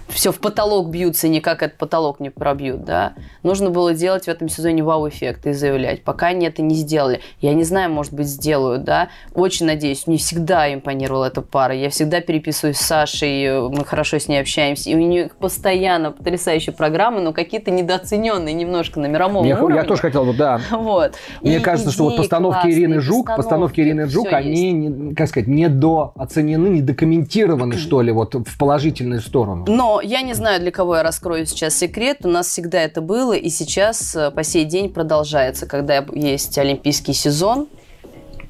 [0.09, 3.13] все в потолок бьются, никак этот потолок не пробьют, да.
[3.43, 6.03] Нужно было делать в этом сезоне вау-эффект и заявлять.
[6.03, 7.21] Пока они это не сделали.
[7.41, 9.09] Я не знаю, может быть, сделают, да.
[9.33, 10.07] Очень надеюсь.
[10.07, 11.75] Мне всегда импонировала эта пара.
[11.75, 14.89] Я всегда переписываюсь с Сашей, мы хорошо с ней общаемся.
[14.89, 19.77] И у нее постоянно потрясающие программы, но какие-то недооцененные немножко на мировом Я, уровне.
[19.77, 20.61] я тоже хотел, да.
[20.71, 21.13] Вот.
[21.41, 25.47] Мне И кажется, что вот постановки Ирины Жук, постановки Ирины Жук, они, не- как сказать,
[25.47, 29.65] недооценены, недокомментированы, что ли, вот в положительную сторону.
[29.67, 32.19] Но я не знаю, для кого я раскрою сейчас секрет.
[32.23, 35.65] У нас всегда это было, и сейчас э, по сей день продолжается.
[35.65, 37.67] Когда есть олимпийский сезон,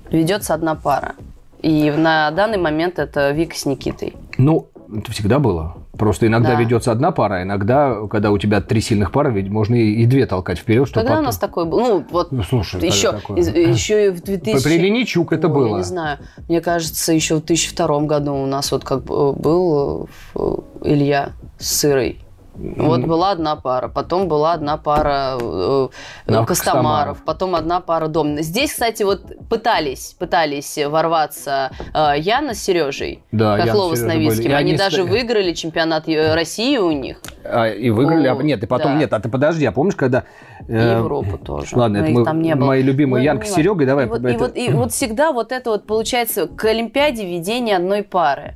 [0.09, 1.13] ведется одна пара.
[1.61, 4.15] И на данный момент это Вика с Никитой.
[4.37, 5.77] Ну, это всегда было.
[5.97, 6.59] Просто иногда Да.
[6.59, 10.25] ведется одна пара, иногда, когда у тебя три сильных пары, ведь можно и, и две
[10.25, 11.79] толкать вперед, чтобы Когда у потом- нас такой был?
[11.79, 13.37] Ну, вот Ну, слушай, еще, такое?
[13.37, 14.63] из- еще и в 2000...
[14.63, 15.67] При Линичук это Ой, было.
[15.69, 16.17] Я не знаю.
[16.49, 20.39] Мне кажется, еще в 2002 году у нас вот как бы был э,
[20.83, 22.19] Илья Сырой.
[22.57, 25.87] Вот была одна пара, потом была одна пара э,
[26.27, 27.17] Да, Костомаров, Костомаров.
[27.25, 28.41] потом одна пара Домнина.
[28.43, 34.01] Здесь, кстати, вот пытались, пытались ворваться э, Яна с Сережей, Да, Хохлова с.
[34.01, 34.51] Новицким.
[34.51, 38.35] И Они они даже ста- выиграли чемпионат э, России у них, А, и выиграли, а
[38.35, 38.99] О, нет, и потом да.
[38.99, 40.23] нет, а ты подожди, а помнишь, когда...
[40.67, 41.75] и э, Европу тоже.
[41.77, 42.67] ладно, Но это мы- там не было.
[42.67, 43.53] мои любимые Ну, Янка с.
[43.53, 46.47] Серегой, давай И вот, об и это- вот- и вот всегда вот это вот получается
[46.47, 48.55] к Олимпиаде ведение одной пары.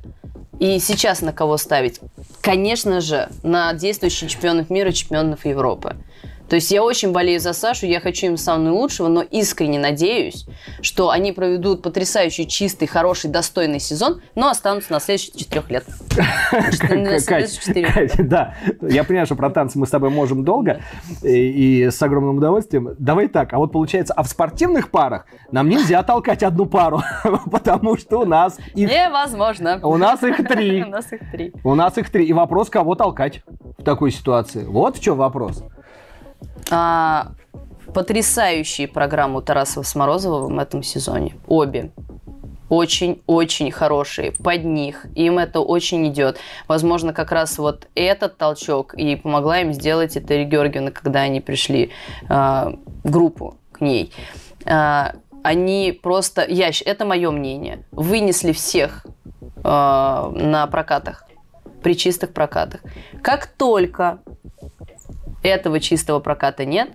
[0.60, 2.00] И сейчас на кого ставить?
[2.42, 5.96] Конечно же, на действующих чемпионов мира, чемпионов Европы.
[6.50, 10.46] То есть я очень болею за Сашу, я хочу им самого наилучшего, но искренне надеюсь,
[10.82, 15.84] что они проведут потрясающий, чистый, хороший, достойный сезон, но останутся на следующих четырех лет.
[17.94, 20.80] Кать, да, я понимаю, что про танцы мы с тобой можем долго
[21.22, 22.96] и, и с огромным удовольствием.
[22.98, 27.00] Давай так, а вот получается, а в спортивных парах нам нельзя толкать одну пару,
[27.52, 29.78] потому что у нас их, Невозможно.
[29.84, 30.82] у нас их три.
[30.90, 31.52] У нас их три.
[31.62, 32.24] У нас их три.
[32.24, 33.44] И вопрос, кого толкать
[33.78, 34.64] в такой ситуации.
[34.64, 35.62] Вот в чем вопрос.
[36.70, 37.32] А,
[37.92, 41.34] потрясающие программы у Тарасова с Морозовым в этом сезоне.
[41.46, 41.90] Обе.
[42.68, 44.32] Очень-очень хорошие.
[44.32, 45.06] Под них.
[45.16, 46.38] Им это очень идет.
[46.68, 51.40] Возможно, как раз вот этот толчок и помогла им сделать это Ирина Георгиевна, когда они
[51.40, 51.90] пришли
[52.28, 52.72] а,
[53.02, 54.12] в группу к ней.
[54.66, 59.06] А, они просто, я, это мое мнение, вынесли всех
[59.64, 61.24] а, на прокатах,
[61.82, 62.82] при чистых прокатах.
[63.22, 64.20] Как только
[65.42, 66.90] этого чистого проката нет,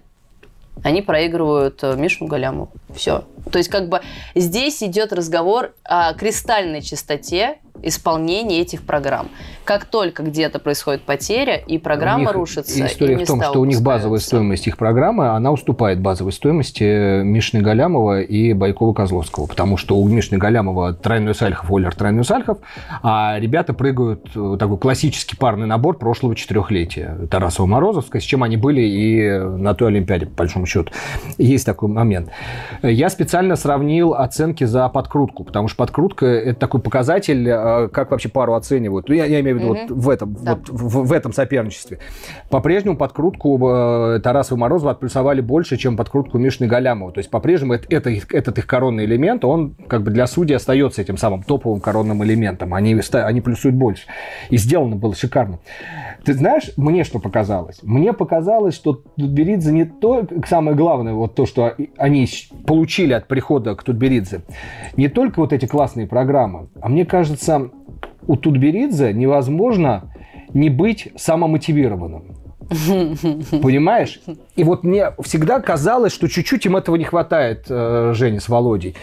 [0.84, 2.70] они проигрывают э, Мишу Галяму.
[2.94, 3.24] Все.
[3.52, 4.02] То есть как бы
[4.36, 9.28] здесь идет разговор о кристальной чистоте исполнения этих программ.
[9.64, 13.82] Как только где-то происходит потеря, и программа рушится, История и в том, что у них
[13.82, 19.98] базовая стоимость их программы, она уступает базовой стоимости Мишны Галямова и Байкова Козловского, потому что
[19.98, 22.60] у Мишны Галямова тройной сальхов, Олер тройной сальхов,
[23.02, 28.58] а ребята прыгают э, такой классический парный набор прошлого четырехлетия Тарасова Морозовская, с чем они
[28.58, 30.92] были и на той Олимпиаде, по большому счету.
[31.38, 32.30] Есть такой момент.
[32.82, 38.30] Я специально сравнил оценки за подкрутку, потому что подкрутка– это такой показатель, э, как вообще
[38.30, 39.10] пару оценивают.
[39.10, 39.82] Ну, я, я имею в виду Мгм.
[39.88, 40.56] вот в этом, Да.
[40.56, 42.00] вот в, в этом соперничестве.
[42.50, 47.12] По-прежнему подкрутку э, Тарасова и Морозова отплюсовали больше, чем подкрутку Мишны Галямова.
[47.12, 51.02] То есть по-прежнему это, это этот их коронный элемент, он как бы для судей остается
[51.02, 52.74] этим самым топовым коронным элементом.
[52.74, 54.04] Они, они плюсуют больше.
[54.50, 55.60] И сделано было шикарно.
[56.24, 57.80] Ты знаешь, мне что показалось?
[57.84, 62.28] Мне показалось, что Тутберидзе не то, самое главное, вот то, что они
[62.66, 64.42] получили от прихода к Тутберидзе,
[64.98, 67.55] не только вот эти классные программы, а мне кажется,
[68.28, 70.14] у Тутберидзе невозможно
[70.54, 72.36] не быть самомотивированным.
[72.70, 74.22] Понимаешь?
[74.56, 78.96] И вот мне всегда казалось, что чуть-чуть им этого не хватает, э, Жене с Володей.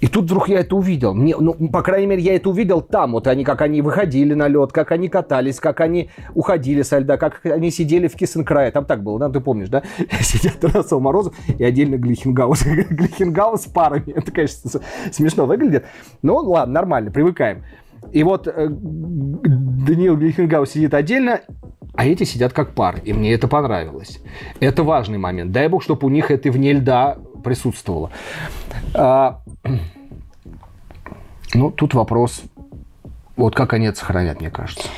[0.00, 1.14] И тут вдруг я это увидел.
[1.14, 3.12] Мне, ну, по крайней мере, я это увидел там.
[3.12, 7.16] Вот они, как они выходили на лед, как они катались, как они уходили со льда,
[7.16, 8.70] как они сидели в Киссенкрае.
[8.72, 9.28] Там так было, да?
[9.28, 9.82] Ты помнишь, да?
[10.20, 12.64] Сидят Тарасов Морозов и отдельно Глихенгаус.
[12.90, 14.12] Глихенгаус с парами.
[14.12, 14.80] Это, конечно,
[15.12, 15.84] смешно выглядит.
[16.22, 17.62] Ну, ладно, нормально, привыкаем.
[18.12, 21.40] И вот э, Даниил Глихенгаус сидит отдельно,
[21.94, 24.20] а эти сидят как пар, и мне это понравилось.
[24.60, 25.52] Это важный момент.
[25.52, 28.10] Дай бог, чтобы у них это вне льда присутствовало.
[28.94, 29.40] А,
[31.54, 32.42] ну, тут вопрос,
[33.36, 34.88] вот как они это сохранят, мне кажется.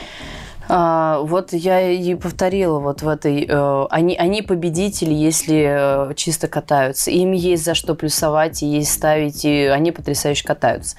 [0.68, 3.46] А, вот я и повторила вот в этой...
[3.48, 7.10] э, они, они победители, если э, чисто катаются.
[7.10, 10.96] Им есть за что плюсовать, и есть ставить, и они потрясающе катаются.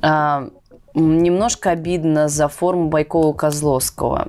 [0.00, 0.50] А,
[0.94, 4.28] немножко обидно за форму Байкова-Козловского.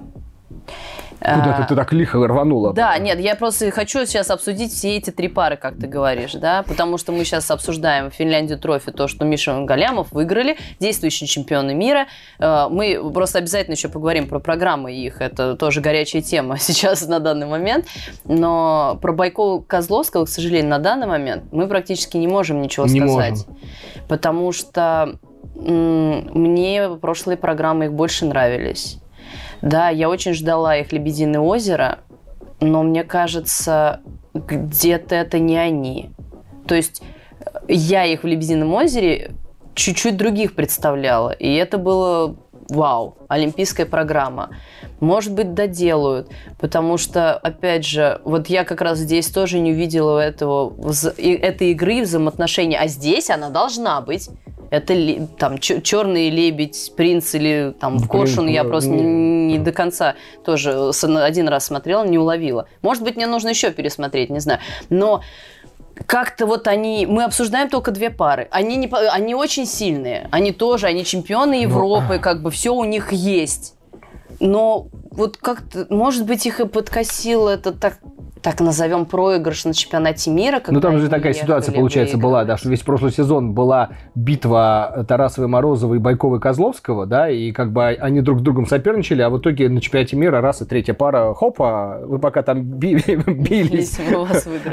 [1.21, 2.73] Куда А, ты, ты так лихо рванула?
[2.73, 6.63] Да, нет, я просто хочу сейчас обсудить все эти три пары, как ты говоришь, да,
[6.63, 12.07] потому что мы сейчас обсуждаем Финляндию трофи, то, что Миша Галямов выиграли, действующие чемпионы мира.
[12.39, 17.19] Э, Мы просто обязательно еще поговорим про программы их, это тоже горячая тема сейчас на
[17.19, 17.85] данный момент,
[18.25, 22.99] но про Байкова Козловского, к сожалению, на данный момент мы практически не можем ничего Не
[22.99, 23.45] сказать,
[24.07, 25.19] потому что
[25.55, 28.99] мне прошлые программы их больше нравились.
[29.61, 31.99] Да, я очень ждала их «Лебединое озеро»,
[32.59, 34.01] но мне кажется,
[34.33, 36.11] где-то это не они.
[36.67, 37.01] То есть
[37.39, 39.31] э, я их в «Лебедином озере»
[39.73, 42.35] чуть-чуть других представляла, и это было
[42.71, 44.49] вау, олимпийская программа.
[44.99, 50.19] Может быть, доделают, потому что, опять же, вот я как раз здесь тоже не увидела
[50.19, 50.73] этого,
[51.17, 54.29] этой игры, взаимоотношений, а здесь она должна быть.
[54.69, 54.95] Это
[55.37, 60.15] там черный лебедь, принц или там Ну, коршун, я просто ну, не, не до конца
[60.45, 62.67] тоже один раз смотрела, не уловила.
[62.81, 64.61] Может быть, мне нужно еще пересмотреть, не знаю.
[64.89, 65.23] Но
[66.05, 67.05] как-то вот они...
[67.05, 68.47] Мы обсуждаем только две пары.
[68.51, 70.27] Они, не, они очень сильные.
[70.31, 73.75] Они тоже, они чемпионы Европы, как бы все у них есть.
[74.39, 77.99] Но вот как-то, может быть, их и подкосило это так
[78.41, 80.61] так назовем, проигрыш на чемпионате мира.
[80.67, 85.47] Ну, там же такая ситуация, получается, была, да, что весь прошлый сезон была битва Тарасовой,
[85.47, 89.69] Морозовой, Байковой, Козловского, да, и как бы они друг с другом соперничали, а в итоге
[89.69, 93.99] на чемпионате мира раз и третья пара, хопа, вы пока там бились,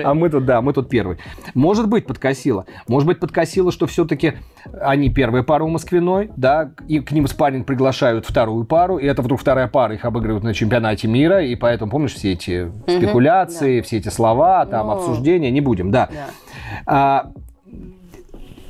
[0.03, 1.19] а мы тут, да, мы тут первый.
[1.55, 2.65] Может быть, подкосило.
[2.87, 4.35] Может быть, подкосило, что все-таки
[4.81, 9.21] они первая пара у Москвиной, да, и к ним спарринг приглашают вторую пару, и это
[9.23, 13.87] вдруг вторая пара, их обыгрывают на чемпионате мира, и поэтому, помнишь, все эти спекуляции, да.
[13.87, 14.93] все эти слова, там, Но...
[14.95, 16.09] обсуждения, не будем, да.
[16.13, 16.27] да.
[16.87, 17.33] А,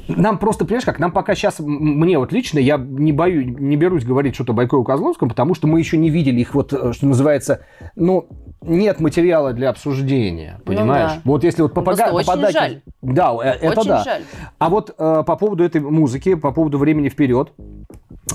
[0.08, 4.04] нам просто, понимаешь, как, нам пока сейчас, мне вот лично, я не боюсь, не берусь
[4.04, 7.64] говорить что-то Байкову Козловскому, потому что мы еще не видели их, вот, э, что называется,
[7.94, 8.28] ну,
[8.60, 11.12] нет материала для обсуждения, понимаешь?
[11.12, 11.22] Ну, да.
[11.24, 12.12] Вот если вот попадать...
[12.12, 12.52] Очень попадать...
[12.52, 12.80] жаль.
[13.02, 14.04] Да, э, это очень да.
[14.04, 14.22] Жаль.
[14.58, 17.52] А вот э, по поводу этой музыки, по поводу времени вперед,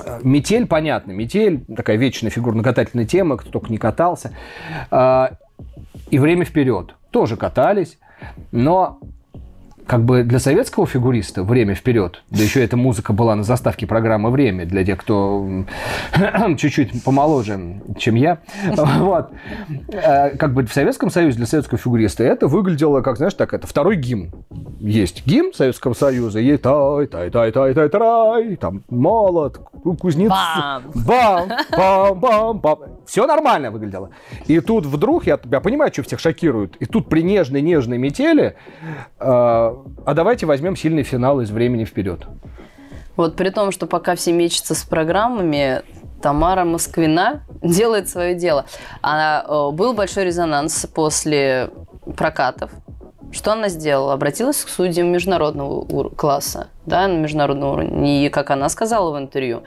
[0.05, 4.31] э, Метель, понятно, метель, такая вечная фигурно-катательная тема, кто только не катался.
[4.91, 5.27] Э,
[6.09, 7.97] и время вперед тоже катались,
[8.51, 8.99] но
[9.85, 14.31] как бы для советского фигуриста время вперед, да еще эта музыка была на заставке программы
[14.31, 15.65] «Время» для тех, кто
[16.57, 18.39] чуть-чуть помоложе, чем я.
[19.03, 19.31] Вот.
[19.91, 23.67] Э, как бы в Советском Союзе для советского фигуриста это выглядело, как, знаешь, так, это
[23.67, 24.31] второй гимн.
[24.79, 29.59] Есть гимн Советского Союза, есть тай, тай, тай, тай, тай, тай, там молот,
[29.99, 30.29] кузнец.
[30.29, 30.83] Бам!
[30.93, 31.49] Бам!
[31.71, 32.19] Бам!
[32.19, 32.59] Бам!
[32.59, 32.79] Бам!
[33.05, 34.09] Все нормально выглядело.
[34.47, 38.55] И тут вдруг, я, я понимаю, что всех шокирует, и тут при нежной-нежной метели
[39.19, 39.72] э,
[40.05, 42.27] а давайте возьмем сильный финал из времени вперед.
[43.15, 45.81] Вот при том, что пока все мечутся с программами,
[46.21, 48.65] Тамара Москвина делает свое дело.
[49.01, 51.69] А, был большой резонанс после
[52.15, 52.71] прокатов.
[53.31, 54.13] Что она сделала?
[54.13, 58.25] Обратилась к судьям международного класса, да, на международном уровне.
[58.25, 59.63] И, как она сказала в интервью,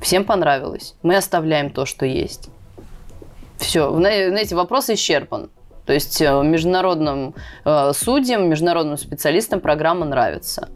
[0.00, 0.94] всем понравилось.
[1.02, 2.48] Мы оставляем то, что есть.
[3.58, 5.50] Все, знаете, вопрос исчерпан.
[5.86, 7.34] То есть э, международным
[7.64, 10.68] э, судьям, международным специалистам программа нравится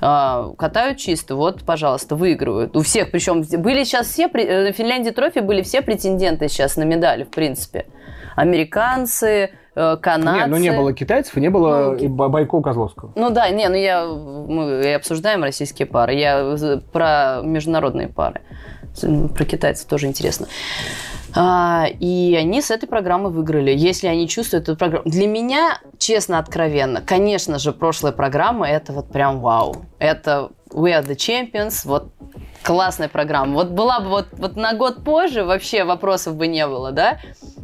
[0.00, 2.76] э, катают чисто, вот, пожалуйста, выигрывают.
[2.76, 7.22] У всех, причем были сейчас все, на Финляндии трофи были все претенденты сейчас на медали,
[7.22, 7.86] в принципе.
[8.34, 10.44] Американцы, канадцы.
[10.44, 13.12] Не, ну не было китайцев, не было ну, Байко Козловского.
[13.14, 16.56] Ну да, не, ну я, мы обсуждаем российские пары, я
[16.92, 18.42] про международные пары.
[19.00, 20.48] Про китайцев тоже интересно.
[21.36, 25.04] А, и они с этой программы выиграли, если они чувствуют эту программу.
[25.04, 29.84] Для меня, честно, откровенно, конечно же, прошлая программа это вот прям вау.
[29.98, 32.08] Это We are the champions, вот
[32.62, 33.54] классная программа.
[33.54, 37.18] Вот была бы вот, вот на год позже, вообще вопросов бы не было, да?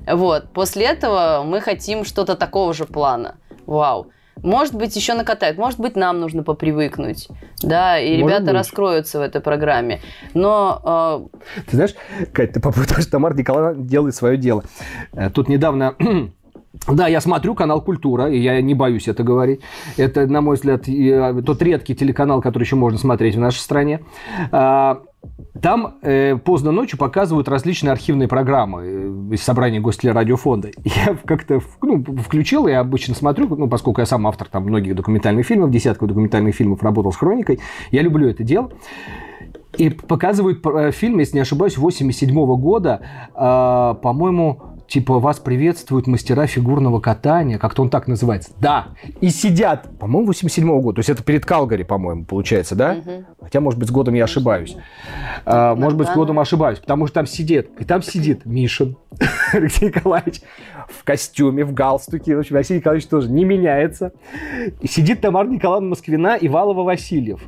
[0.07, 3.37] Вот, после этого мы хотим что-то такого же плана.
[3.67, 4.09] Вау.
[4.43, 5.59] Может быть, еще накатают.
[5.59, 7.29] Может быть, нам нужно попривыкнуть.
[7.63, 8.55] Да, и Может ребята быть.
[8.55, 10.01] раскроются в этой программе.
[10.35, 11.29] Но...
[11.37, 11.61] Э...
[11.69, 11.95] Ты знаешь,
[12.33, 14.65] Катя, ты по поводу того, что Тамара Николаевна делает свое дело.
[15.13, 15.95] Э, тут недавно
[16.89, 19.61] да, я смотрю канал «Культура», и я не боюсь это говорить.
[19.97, 20.87] Это, на мой взгляд,
[21.45, 24.01] тот редкий телеканал, который еще можно смотреть в нашей стране.
[25.61, 30.71] Там э, поздно ночью показывают различные архивные программы э, из собрания Гостелерадиофонда.
[30.85, 35.47] Я как-то ну, включил, я обычно смотрю, ну, поскольку я сам автор там, многих документальных
[35.47, 37.61] фильмов, десятков документальных фильмов, работал с хроникой,
[37.91, 38.73] я люблю это дело.
[39.79, 43.01] И показывают э, фильм, если не ошибаюсь, 87 года,
[43.35, 48.53] э, по-моему, типа вас приветствуют мастера фигурного катания, как-то он так называется.
[48.61, 48.89] Да,
[49.23, 52.97] и сидят, по-моему, 87 -го года, то есть это перед Калгари, по-моему, получается, да?
[52.99, 53.25] Угу.
[53.41, 54.77] Хотя, может быть, с годом я ошибаюсь.
[55.47, 58.99] А, может быть, с годом ошибаюсь, потому что там сидит, и там сидит Мишин
[59.55, 60.43] Алексей Николаевич
[60.89, 64.13] в костюме, в галстуке, в общем, Алексей Николаевич тоже не меняется.
[64.81, 67.41] И сидит Тамара Николаевна Москвина и Валова Васильев.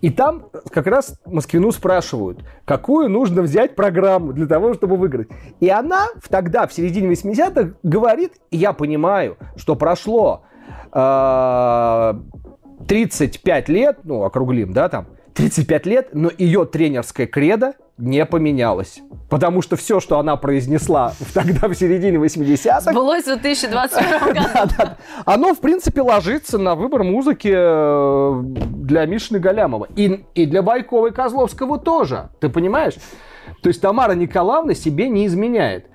[0.00, 5.28] И там как раз Москвину спрашивают, какую нужно взять программу для того, чтобы выиграть.
[5.60, 10.42] И она тогда, в середине 80-х говорит, я понимаю, что прошло
[10.92, 12.14] э,
[12.88, 19.00] 35 лет, ну, округлим, да, там, 35 лет, но ее тренерская кредо не поменялось.
[19.30, 22.80] Потому что все, что она произнесла тогда, в середине 80-х...
[22.80, 24.74] Сбылось в 2021 году.
[25.24, 29.86] Оно, в принципе, ложится на выбор музыки э, для Мишины Галямова.
[29.94, 32.30] И, и для Байкова и Козловского тоже.
[32.40, 32.94] Ты понимаешь?
[33.62, 35.86] То есть Тамара Николаевна себе не изменяет.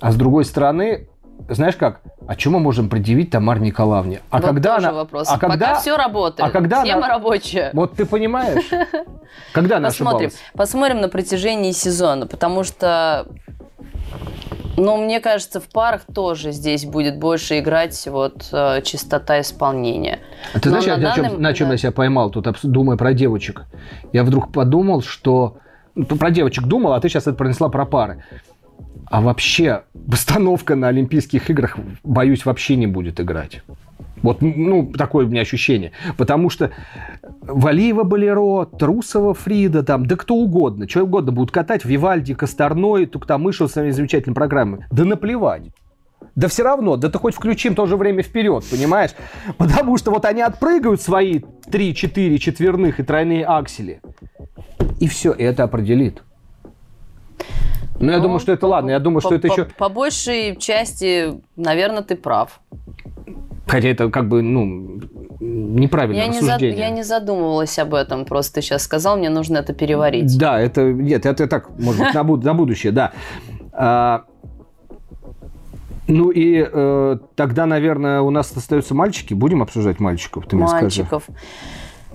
[0.00, 1.08] А с другой стороны,
[1.48, 4.20] знаешь как, а чем мы можем предъявить Тамаре Николаевне?
[4.30, 5.28] А вот когда она, вопрос.
[5.30, 7.70] А когда, Пока все работает, а когда тема она, рабочая.
[7.72, 8.64] Вот ты понимаешь,
[9.52, 10.52] когда она Посмотрим, ошибалась?
[10.54, 13.26] посмотрим на протяжении сезона, потому что
[14.76, 20.18] но мне кажется, в парах тоже здесь будет больше играть вот э, чистота исполнения.
[20.52, 21.30] А ты Но знаешь, на, данный...
[21.30, 21.74] чем, на чем да.
[21.74, 23.66] я себя поймал, тут думая про девочек?
[24.12, 25.58] Я вдруг подумал, что...
[25.94, 28.24] Ну, про девочек думал, а ты сейчас это пронесла про пары
[29.06, 33.62] а вообще постановка на Олимпийских играх, боюсь, вообще не будет играть.
[34.22, 35.92] Вот, ну, такое у меня ощущение.
[36.16, 36.70] Потому что
[37.42, 43.68] Валиева Болеро, Трусова Фрида, там, да кто угодно, что угодно будут катать, Вивальди, Косторной, Туктамышев
[43.68, 44.86] с своими замечательными программами.
[44.90, 45.64] Да наплевать.
[46.36, 49.10] Да все равно, да ты хоть включим то же время вперед, понимаешь?
[49.58, 54.00] Потому что вот они отпрыгают свои 3-4 четверных и тройные аксели.
[55.00, 56.22] И все, это определит.
[58.00, 58.90] Ну, я Ну, думаю, что это ладно.
[58.90, 59.64] Я думаю, что это еще...
[59.78, 62.60] По большей части, наверное, ты прав.
[63.66, 65.00] Хотя это как бы, ну,
[65.40, 66.78] неправильное Я не, зад- рассуждение.
[66.78, 70.36] я не задумывалась об этом, просто ты сейчас сказал, мне нужно это переварить.
[70.38, 73.12] Да, это нет, это так, может быть, на, буд- на будущее, да.
[73.72, 74.24] А,
[76.06, 79.32] ну и э, тогда, наверное, у нас остаются мальчики.
[79.32, 80.84] Будем обсуждать мальчиков, ты мне скажи.
[80.84, 81.26] Мальчиков.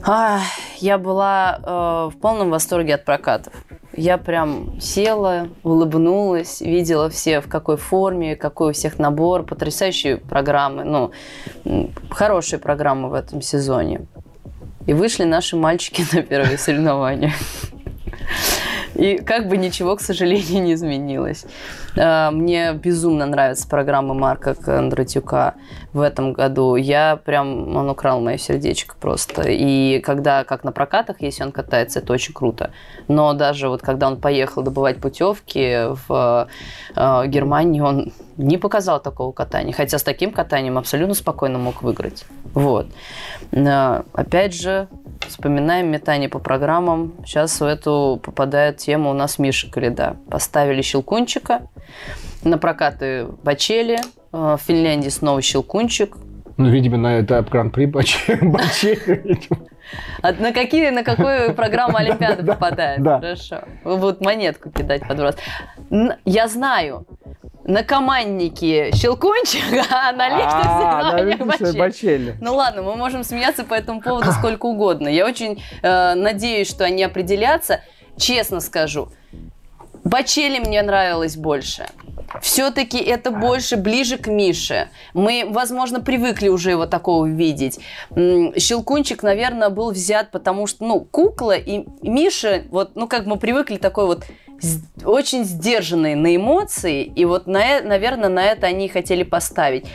[0.03, 0.41] А,
[0.77, 3.53] я была э, в полном восторге от прокатов.
[3.95, 10.83] Я прям села, улыбнулась, видела все в какой форме, какой у всех набор, потрясающие программы,
[10.83, 11.11] ну,
[12.09, 14.01] хорошие программы в этом сезоне.
[14.85, 17.33] И вышли наши мальчики на первые соревнования.
[18.95, 21.45] И как бы ничего, к сожалению, не изменилось.
[21.97, 25.55] А, Мне безумно нравится программа Марка Кондратюка
[25.93, 26.75] в этом году.
[26.75, 29.43] Я прям, он украл мое сердечко просто.
[29.47, 32.71] И когда, как на прокатах, если он катается, это очень круто.
[33.07, 36.47] Но даже вот когда он поехал добывать путевки в
[36.95, 39.73] э, Германии, он не показал такого катания.
[39.73, 42.25] Хотя с таким катанием абсолютно спокойно мог выиграть.
[42.53, 42.87] Вот.
[43.51, 44.87] Опять же,
[45.27, 47.13] вспоминаем метание по программам.
[47.25, 50.17] Сейчас в эту попадает тема у нас Миша Коляда.
[50.29, 51.67] Поставили Щелкунчика,
[52.43, 54.01] на прокаты Бачели, э,
[54.31, 56.15] в Финляндии снова Щелкунчик.
[56.59, 59.61] Ну, видимо, на это гран-при Баче- Баче, видимо.
[60.21, 63.01] А на, какие, на какую программу Олимпиады Да, попадает?
[63.01, 63.19] да.
[63.19, 63.61] Хорошо.
[63.85, 65.35] Вот монетку кидать подброс.
[65.89, 67.05] Н- Я знаю,
[67.63, 71.79] на команднике Щелкунчик, а на личных А, соревнованиях личных Бачели.
[71.79, 72.35] Бачели.
[72.41, 75.07] Ну ладно, мы можем смеяться по этому поводу сколько угодно.
[75.07, 77.79] Я очень э, надеюсь, что они определятся.
[78.17, 79.07] Честно скажу,
[80.03, 81.85] Бачели мне нравилось больше.
[82.41, 84.89] Все-таки это больше ближе к Мише.
[85.13, 87.79] Мы, возможно, привыкли уже его такого видеть.
[88.15, 93.77] Щелкунчик, наверное, был взят, потому что, ну, кукла и Миша, вот, ну, как мы привыкли,
[93.77, 94.25] такой вот
[95.05, 99.85] очень сдержанный на эмоции, и вот, на, наверное, на это они хотели поставить.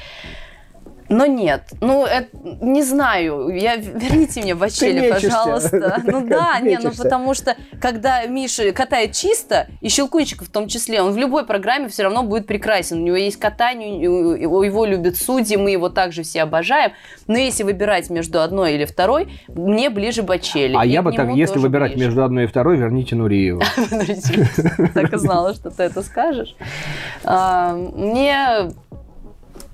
[1.09, 2.29] Но нет, ну, это-
[2.61, 5.29] не знаю, я, верните мне Бачели, мечешься.
[5.29, 6.03] пожалуйста.
[6.05, 11.03] Ну да, не, ну потому что, когда Миша катает чисто, и Щелкунчик в том числе,
[11.03, 12.99] он в любой программе все равно будет прекрасен.
[12.99, 16.93] У него есть катание, его любят судьи, мы его также все обожаем.
[17.27, 20.75] Но если выбирать между одной или второй, мне ближе Бачели.
[20.79, 22.07] А я бы так, если выбирать ближе.
[22.07, 23.63] между одной и второй, верните Нуриева.
[24.95, 26.55] Так и знала, что ты это скажешь.
[27.25, 28.71] А, Мне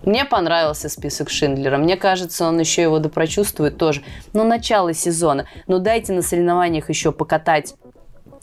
[0.02, 1.76] мне понравился список Шиндлера.
[1.76, 4.02] Мне кажется, он еще его допрочувствует тоже.
[4.32, 5.46] Ну, начало сезона.
[5.66, 7.74] Ну, дайте на соревнованиях еще покатать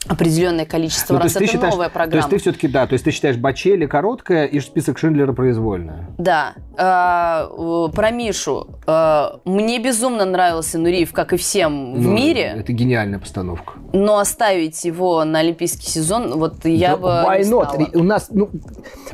[0.07, 1.35] определенное количество Ну, то раз.
[1.35, 2.17] Это считаешь- новая То программа.
[2.17, 6.09] есть ты все-таки, да, то есть ты считаешь Бачели короткая и список Шиндлера произвольная.
[6.17, 6.53] Да.
[6.77, 8.67] А, э, про Мишу.
[8.85, 12.53] А, Мне безумно нравился Нуриев, как и всем в Ну, мире.
[12.57, 13.73] Это гениальная постановка.
[13.93, 17.69] Но оставить его на Олимпийский сезон, вот я Да бы why не not?
[17.69, 17.87] стала.
[17.93, 18.49] У нас, ну,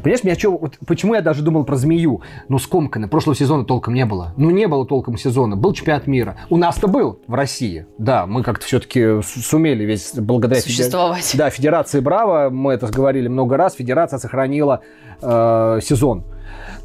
[0.01, 2.21] понимаешь, меня что, вот почему я даже думал про змею?
[2.49, 3.07] Ну, скомкано.
[3.07, 4.33] Прошлого сезона толком не было.
[4.37, 5.55] Ну, не было толком сезона.
[5.55, 6.37] Был чемпионат мира.
[6.49, 7.85] У нас-то был в России.
[7.97, 10.59] Да, мы как-то все-таки сумели весь благодаря...
[10.83, 11.35] Существовать.
[11.37, 14.81] Да, Федерации Браво, мы это говорили много раз, Федерация сохранила
[15.21, 16.23] э, сезон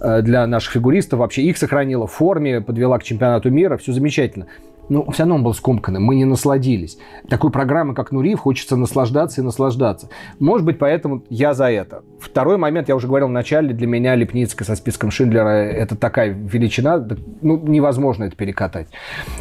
[0.00, 4.46] э, для наших фигуристов, вообще их сохранила в форме, подвела к чемпионату мира, все замечательно.
[4.88, 6.98] Но все равно он был скомканным, мы не насладились.
[7.28, 10.08] Такой программы, как Нуриев, хочется наслаждаться и наслаждаться.
[10.38, 12.02] Может быть, поэтому я за это.
[12.20, 16.30] Второй момент, я уже говорил в начале, для меня Лепницкая со списком Шиндлера– это такая
[16.30, 17.06] величина,
[17.42, 18.88] ну, невозможно это перекатать.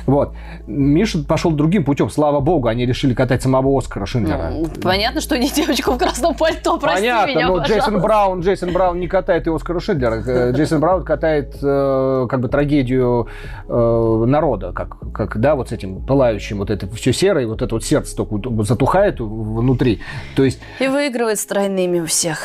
[0.05, 0.33] Вот.
[0.67, 4.51] Миша пошел другим путем, слава богу, они решили катать самого Оскара Шиндлера.
[4.51, 7.73] Ну, Понятно, что не девочка в красном пальто, прости Понятно, меня, но пожалуйста.
[7.73, 10.23] Джейсон Браун, Джейсон Браун не катает и Оскара Шиндлера.
[10.25, 13.27] Э, Джейсон Браун катает э, как бы трагедию
[13.67, 17.75] э, народа, как, как, да, вот с этим пылающим, вот это все серое, вот это
[17.75, 20.01] вот сердце только вот затухает внутри.
[20.35, 22.39] То есть И выигрывает с тройными у всех.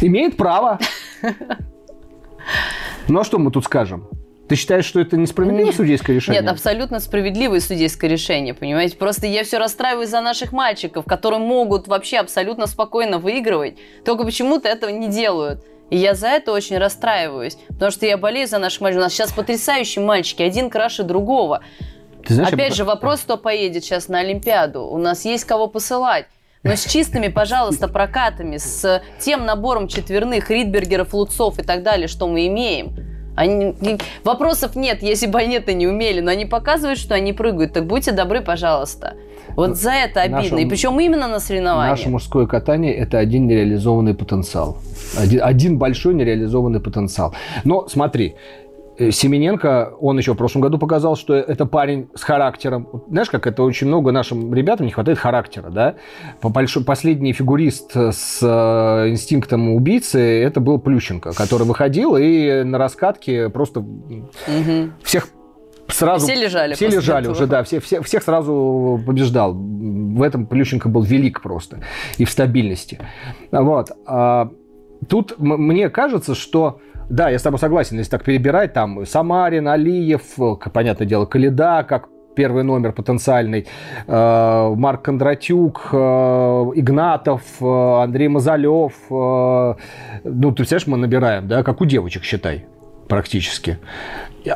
[0.00, 0.78] имеет право.
[3.08, 4.08] Ну а что мы тут скажем?
[4.48, 5.74] Ты считаешь, что это несправедливое Нет.
[5.74, 6.42] судейское решение?
[6.42, 8.96] Нет, абсолютно справедливое судейское решение, понимаете?
[8.96, 14.68] Просто я все расстраиваюсь за наших мальчиков, которые могут вообще абсолютно спокойно выигрывать, только почему-то
[14.68, 15.64] этого не делают.
[15.90, 19.02] И я за это очень расстраиваюсь, потому что я болею за наших мальчиков.
[19.02, 21.60] У нас сейчас потрясающие мальчики, один краше другого.
[22.26, 24.82] Ты знаешь, Опять я- же, вопрос, кто поедет сейчас на Олимпиаду.
[24.84, 26.26] У нас есть кого посылать.
[26.62, 32.26] но с чистыми, пожалуйста, прокатами, с тем набором четверных, Ридбергеров, Луцов и так далее, что
[32.26, 32.96] мы имеем.
[33.36, 33.74] Они,
[34.22, 37.74] вопросов нет, если бы они это не умели, но они показывают, что они прыгают.
[37.74, 39.14] Так будьте добры, пожалуйста.
[39.56, 40.42] Вот за это обидно.
[40.42, 41.96] Наше, и причем именно на соревнованиях.
[41.96, 44.78] Наше мужское катание– это один нереализованный потенциал.
[45.18, 47.34] Один, один большой нереализованный потенциал.
[47.64, 48.34] Но смотри,
[48.96, 52.88] Э, Семененко, он еще в прошлом году показал, что это парень с характером.
[53.08, 55.94] Знаешь, как это очень много нашим ребятам не хватает характера, да?
[56.40, 63.80] Последний фигурист с э, инстинктом убийцы это был Плющенко, который выходил и на раскатке просто
[63.80, 64.90] угу.
[65.02, 65.28] всех
[65.94, 66.26] сразу...
[66.26, 66.74] Все лежали.
[66.74, 67.32] Все лежали этого.
[67.32, 69.54] уже, да, все, все, всех сразу побеждал.
[69.54, 71.80] В этом Плющенко был велик просто
[72.18, 72.98] и в стабильности.
[73.50, 73.90] Вот.
[74.06, 74.50] А
[75.08, 76.80] тут мне кажется, что
[77.10, 80.22] да, я с тобой согласен, если так перебирать, там Самарин, Алиев,
[80.72, 83.66] понятное дело, Каледа, как первый номер потенциальный,
[84.06, 85.96] э, Марк Кондратюк, э,
[86.74, 88.92] Игнатов, э, Андрей Мазалев.
[89.10, 89.76] Ну,
[90.24, 92.66] ты представляешь, мы набираем, да, как у девочек, считай,
[93.08, 93.78] практически.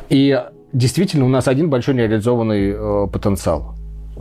[0.09, 0.43] И
[0.73, 3.74] действительно у нас один большой нереализованный потенциал.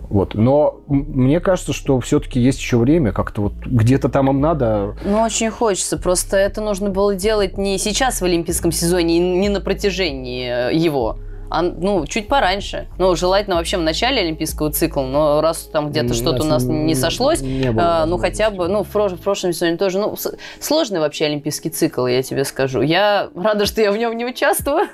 [0.10, 0.36] Вот.
[0.36, 4.96] Но мне кажется, что все-таки есть еще время, как-то вот где-то там им надо.
[5.04, 5.98] Ну, очень хочется.
[5.98, 11.18] Просто это нужно было делать не сейчас в Олимпийском сезоне, не на протяжении э, его.
[11.50, 12.88] А, ну, чуть пораньше.
[12.98, 16.96] Ну, желательно вообще в начале олимпийского цикла, но раз там где-то что-то у нас не
[16.96, 20.16] сошлось, не было, а, ну, хотя бы, ну, в, в прошлом сезоне тоже, ну,
[20.60, 22.82] сложный вообще олимпийский цикл, я тебе скажу.
[22.82, 24.88] Я рада, что я в нем не участвую.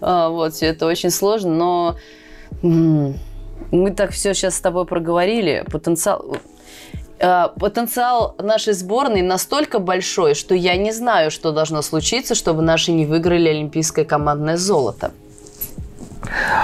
[0.00, 1.96] А, вот, это очень сложно, но
[2.62, 5.64] мы так все сейчас с тобой проговорили.
[5.70, 6.36] Потенциал
[7.18, 12.92] э, потенциал нашей сборной настолько большой, что я не знаю, что должно случиться, чтобы наши
[12.92, 15.12] не выиграли олимпийское командное золото.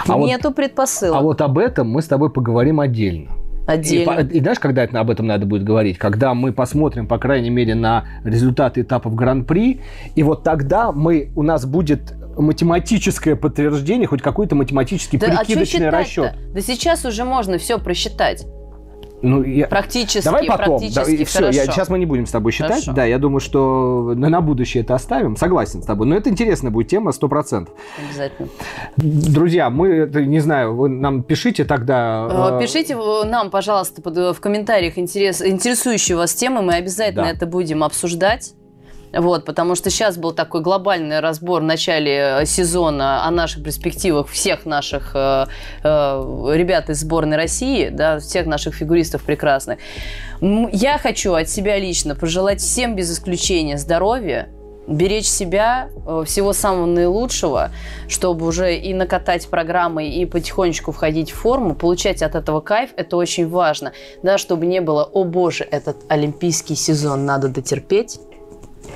[0.06, 1.20] А Нету вот, предпосылок.
[1.20, 3.32] А вот об этом мы с тобой поговорим отдельно.
[3.66, 4.20] Отдельно.
[4.20, 5.98] И, и знаешь, когда это, об этом надо будет говорить?
[5.98, 9.82] Когда мы посмотрим, по крайней мере, на результаты этапов Гран-при,
[10.14, 15.88] и вот тогда мы, у нас будет математическое подтверждение, хоть какой-то математический да, а прикидочный
[15.88, 16.34] а расчет.
[16.54, 18.46] Да сейчас уже можно все просчитать.
[19.20, 19.66] Ну, я...
[19.66, 20.78] Практически, Давай потом.
[20.78, 22.70] практически, да, все, я, сейчас мы не будем с тобой считать.
[22.70, 22.92] Хорошо.
[22.92, 25.36] Да, я думаю, что на, на будущее это оставим.
[25.36, 26.06] Согласен с тобой.
[26.06, 27.74] Но это интересная будет тема, сто процентов.
[28.08, 28.48] Обязательно.
[28.96, 32.58] Друзья, мы, не знаю, вы нам пишите тогда...
[32.58, 36.62] Э, пишите нам, пожалуйста, в комментариях интерес, интересующие вас темы.
[36.62, 37.30] Мы обязательно да.
[37.30, 38.54] это будем обсуждать.
[39.12, 44.28] Вот, потому что сейчас был такой глобальный разбор в начале э, сезона о наших перспективах
[44.28, 45.46] всех наших э,
[45.82, 49.78] э, ребят из сборной России, да, всех наших фигуристов прекрасных.
[50.40, 54.48] Я хочу от себя лично пожелать всем без исключения здоровья,
[54.88, 57.70] беречь себя, э, всего самого наилучшего,
[58.08, 63.16] чтобы уже и накатать программы, и потихонечку входить в форму, получать от этого кайф, это
[63.16, 68.18] очень важно, да, чтобы не было, о боже, этот олимпийский сезон надо дотерпеть,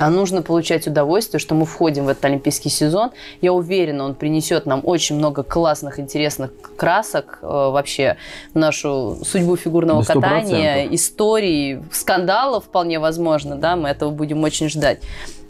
[0.03, 3.13] а нужно получать удовольствие, что мы входим в этот олимпийский сезон.
[3.41, 8.17] Я уверена, он принесет нам очень много классных, интересных красок э, вообще
[8.53, 14.99] нашу судьбу фигурного катания, историй, скандалов вполне возможно, да, мы этого будем очень ждать.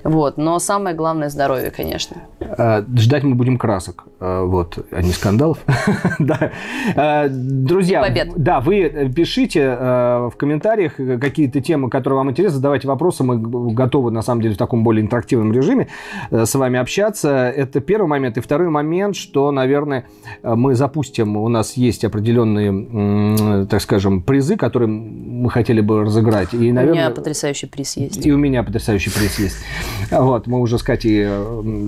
[0.04, 0.36] Вот.
[0.36, 2.16] Но самое главное здоровье, конечно.
[2.40, 5.58] А, ждать мы будем красок, вот, а не скандалов.
[6.18, 6.52] да.
[6.94, 8.32] А, друзья, Побед.
[8.36, 13.38] да, вы пишите в комментариях какие-то темы, которые вам интересны, задавайте вопросы, мы
[13.72, 15.88] готовы, на самом деле, в таком более интерактивном режиме
[16.30, 17.52] с вами общаться.
[17.54, 18.38] Это первый момент.
[18.38, 20.06] И второй момент, что, наверное,
[20.42, 26.54] мы запустим, у нас есть определенные, так скажем, призы, которые мы хотели бы разыграть.
[26.54, 28.24] И, наверное, у меня потрясающий приз есть.
[28.24, 29.56] И у меня потрясающий приз есть.
[30.10, 31.26] Вот, мы уже с Катей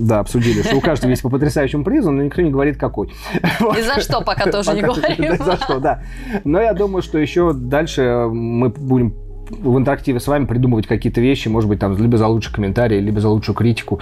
[0.05, 3.07] да, обсудили, что у каждого есть по потрясающему призу, но никто не говорит, какой.
[3.77, 5.37] И за что пока тоже не говорим.
[5.45, 6.01] За что, да.
[6.43, 11.47] Но я думаю, что еще дальше мы будем в интерактиве с вами придумывать какие-то вещи,
[11.47, 13.99] может быть, там, либо за лучший комментарий, либо за лучшую критику.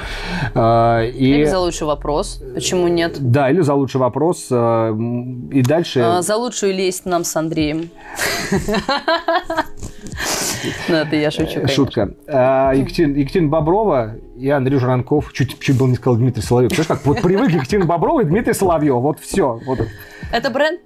[0.56, 1.26] А, и...
[1.26, 3.18] Или за лучший вопрос, почему нет?
[3.20, 4.48] Да, или за лучший вопрос.
[4.52, 4.92] А,
[5.52, 6.00] и дальше...
[6.02, 7.90] А, за лучшую лесть нам с Андреем.
[10.88, 11.76] Ну, это я шучу, конечно.
[11.76, 12.02] Шутка.
[12.26, 15.34] Екатерина, Екатерина Боброва и Андрей Журанков.
[15.34, 16.72] Чуть, чуть был не сказал Дмитрий Соловьев.
[16.72, 18.96] Знаешь, как вот привык Екатерина Боброва и Дмитрий Соловьев.
[18.96, 19.60] Вот все.
[19.66, 19.80] Вот.
[20.32, 20.80] Это бренд?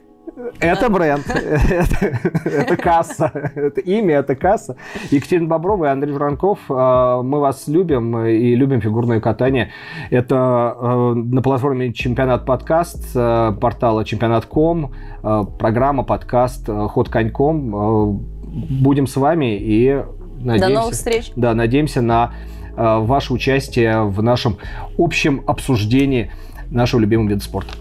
[0.59, 1.25] Это бренд,
[2.45, 4.75] это, касса, это имя, это касса.
[5.11, 9.71] Екатерина Боброва и Андрей Журанков, э, мы вас любим и любим фигурное катание.
[10.09, 14.93] Это э, на платформе Чемпионат подкаст, э, портала Чемпионат.ком,
[15.59, 18.21] программа подкаст Ход коньком.
[18.43, 20.03] Будем с вами и
[20.39, 21.31] надеемся, До новых встреч.
[21.35, 22.33] Да, надеемся на
[22.75, 24.57] ваше участие в нашем
[24.97, 26.31] общем обсуждении
[26.69, 27.73] нашего любимого вида спорта.